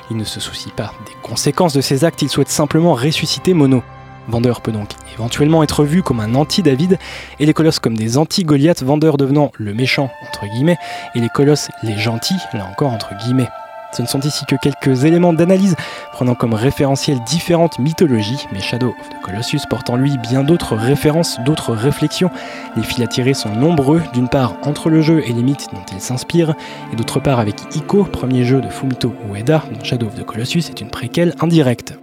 Il 0.09 0.17
ne 0.17 0.23
se 0.23 0.39
soucie 0.39 0.71
pas 0.71 0.93
des 1.05 1.13
conséquences 1.21 1.73
de 1.73 1.81
ses 1.81 2.03
actes, 2.03 2.23
il 2.23 2.29
souhaite 2.29 2.49
simplement 2.49 2.93
ressusciter 2.93 3.53
Mono. 3.53 3.83
Vendeur 4.27 4.61
peut 4.61 4.71
donc 4.71 4.89
éventuellement 5.13 5.61
être 5.61 5.83
vu 5.83 6.01
comme 6.01 6.19
un 6.19 6.33
anti-David, 6.33 6.97
et 7.39 7.45
les 7.45 7.53
colosses 7.53 7.77
comme 7.77 7.95
des 7.95 8.17
anti-Goliath, 8.17 8.81
Vendeur 8.81 9.17
devenant 9.17 9.51
le 9.57 9.75
méchant, 9.75 10.09
entre 10.27 10.47
guillemets, 10.47 10.77
et 11.13 11.19
les 11.19 11.29
colosses 11.29 11.69
les 11.83 11.97
gentils, 11.97 12.33
là 12.53 12.65
encore 12.65 12.91
entre 12.91 13.15
guillemets. 13.23 13.47
Ce 13.95 14.01
ne 14.01 14.07
sont 14.07 14.19
ici 14.19 14.45
que 14.45 14.57
quelques 14.57 15.05
éléments 15.05 15.31
d'analyse 15.31 15.77
prenant 16.11 16.35
comme 16.35 16.53
référentiel 16.53 17.17
différentes 17.25 17.79
mythologies, 17.79 18.45
mais 18.51 18.59
Shadow 18.59 18.89
of 18.89 19.09
the 19.09 19.21
Colossus 19.23 19.61
porte 19.69 19.89
en 19.89 19.95
lui 19.95 20.17
bien 20.17 20.43
d'autres 20.43 20.75
références, 20.75 21.39
d'autres 21.45 21.73
réflexions. 21.73 22.29
Les 22.75 22.83
fils 22.83 23.03
à 23.03 23.07
tirer 23.07 23.33
sont 23.33 23.55
nombreux, 23.55 24.01
d'une 24.11 24.27
part 24.27 24.57
entre 24.63 24.89
le 24.89 25.01
jeu 25.01 25.23
et 25.25 25.31
les 25.31 25.43
mythes 25.43 25.67
dont 25.71 25.85
il 25.93 26.01
s'inspire, 26.01 26.55
et 26.91 26.97
d'autre 26.97 27.21
part 27.21 27.39
avec 27.39 27.55
Ico, 27.73 28.03
premier 28.03 28.43
jeu 28.43 28.59
de 28.59 28.67
Fumito 28.67 29.13
Ueda, 29.31 29.63
dont 29.71 29.83
Shadow 29.83 30.07
of 30.07 30.15
the 30.15 30.25
Colossus 30.25 30.69
est 30.69 30.81
une 30.81 30.89
préquelle 30.89 31.33
indirecte. 31.39 31.97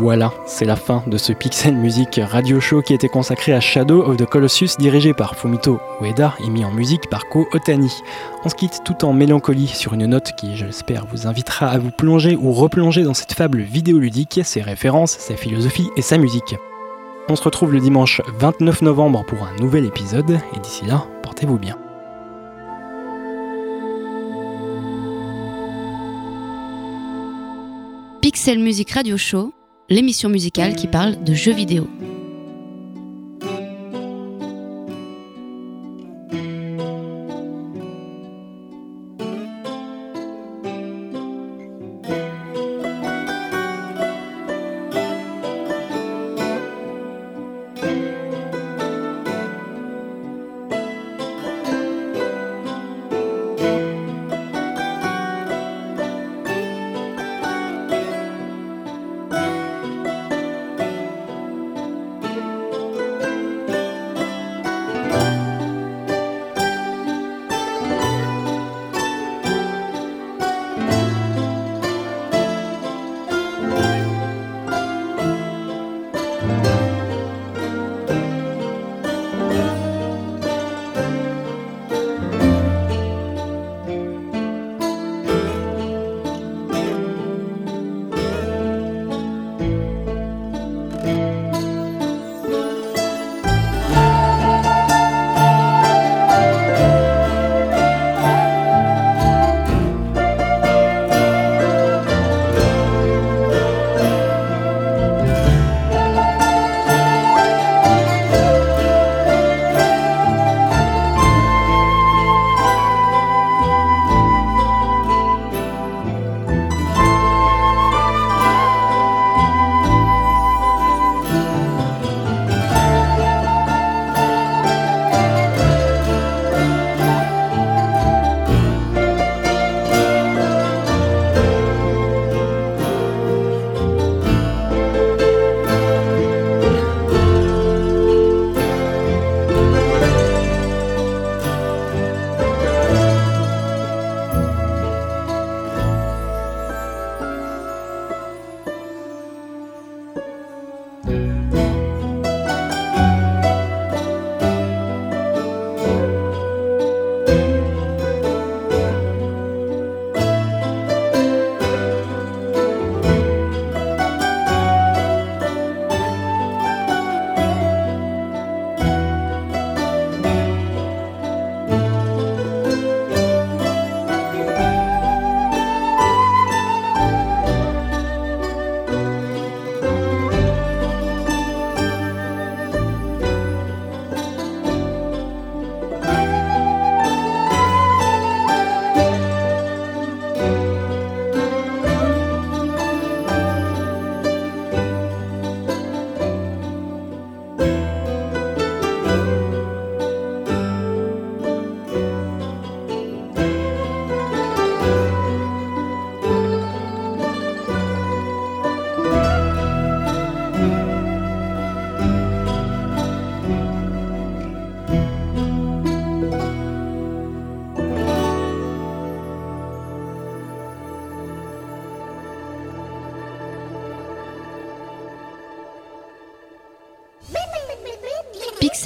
Voilà, 0.00 0.32
c'est 0.46 0.64
la 0.64 0.76
fin 0.76 1.02
de 1.08 1.18
ce 1.18 1.32
Pixel 1.32 1.74
Music 1.74 2.20
radio 2.22 2.60
show 2.60 2.82
qui 2.82 2.94
était 2.94 3.08
consacré 3.08 3.52
à 3.52 3.58
Shadow 3.58 4.04
of 4.04 4.16
the 4.16 4.26
Colossus 4.26 4.76
dirigé 4.78 5.12
par 5.12 5.34
Fumito 5.34 5.80
Ueda 6.00 6.34
et 6.38 6.48
mis 6.50 6.64
en 6.64 6.70
musique 6.70 7.10
par 7.10 7.28
Ko 7.28 7.48
Otani. 7.52 7.92
On 8.44 8.48
se 8.48 8.54
quitte 8.54 8.82
tout 8.84 9.04
en 9.04 9.12
mélancolie 9.12 9.66
sur 9.66 9.94
une 9.94 10.06
note 10.06 10.34
qui, 10.38 10.56
je 10.56 10.66
l'espère, 10.66 11.04
vous 11.06 11.26
invitera 11.26 11.66
à 11.66 11.78
vous 11.78 11.90
plonger 11.90 12.36
ou 12.36 12.52
replonger 12.52 13.02
dans 13.02 13.12
cette 13.12 13.32
fable 13.32 13.60
vidéoludique, 13.60 14.40
ses 14.44 14.62
références, 14.62 15.18
sa 15.18 15.34
philosophie 15.34 15.90
et 15.96 16.02
sa 16.02 16.16
musique. 16.16 16.54
On 17.28 17.34
se 17.34 17.42
retrouve 17.42 17.72
le 17.72 17.80
dimanche 17.80 18.22
29 18.38 18.82
novembre 18.82 19.24
pour 19.26 19.42
un 19.42 19.56
nouvel 19.60 19.84
épisode 19.84 20.38
et 20.54 20.60
d'ici 20.60 20.84
là, 20.86 21.06
portez-vous 21.24 21.58
bien. 21.58 21.76
Pixel 28.20 28.60
Music 28.60 28.92
Radio 28.92 29.16
Show 29.16 29.52
l'émission 29.88 30.28
musicale 30.28 30.74
qui 30.74 30.86
parle 30.86 31.22
de 31.24 31.32
jeux 31.32 31.54
vidéo. 31.54 31.88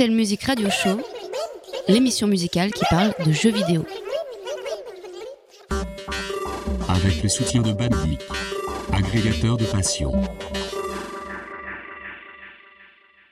Pixel 0.03 0.17
Music 0.17 0.43
Radio 0.43 0.69
Show, 0.69 1.01
l'émission 1.87 2.27
musicale 2.27 2.73
qui 2.73 2.85
parle 2.91 3.15
de 3.25 3.31
jeux 3.31 3.53
vidéo. 3.53 3.85
Avec 6.89 7.23
le 7.23 7.29
soutien 7.29 7.63
de 7.63 7.73
Bandic, 7.73 8.21
agrégateur 8.93 9.57
de 9.57 9.65
passion. 9.65 10.11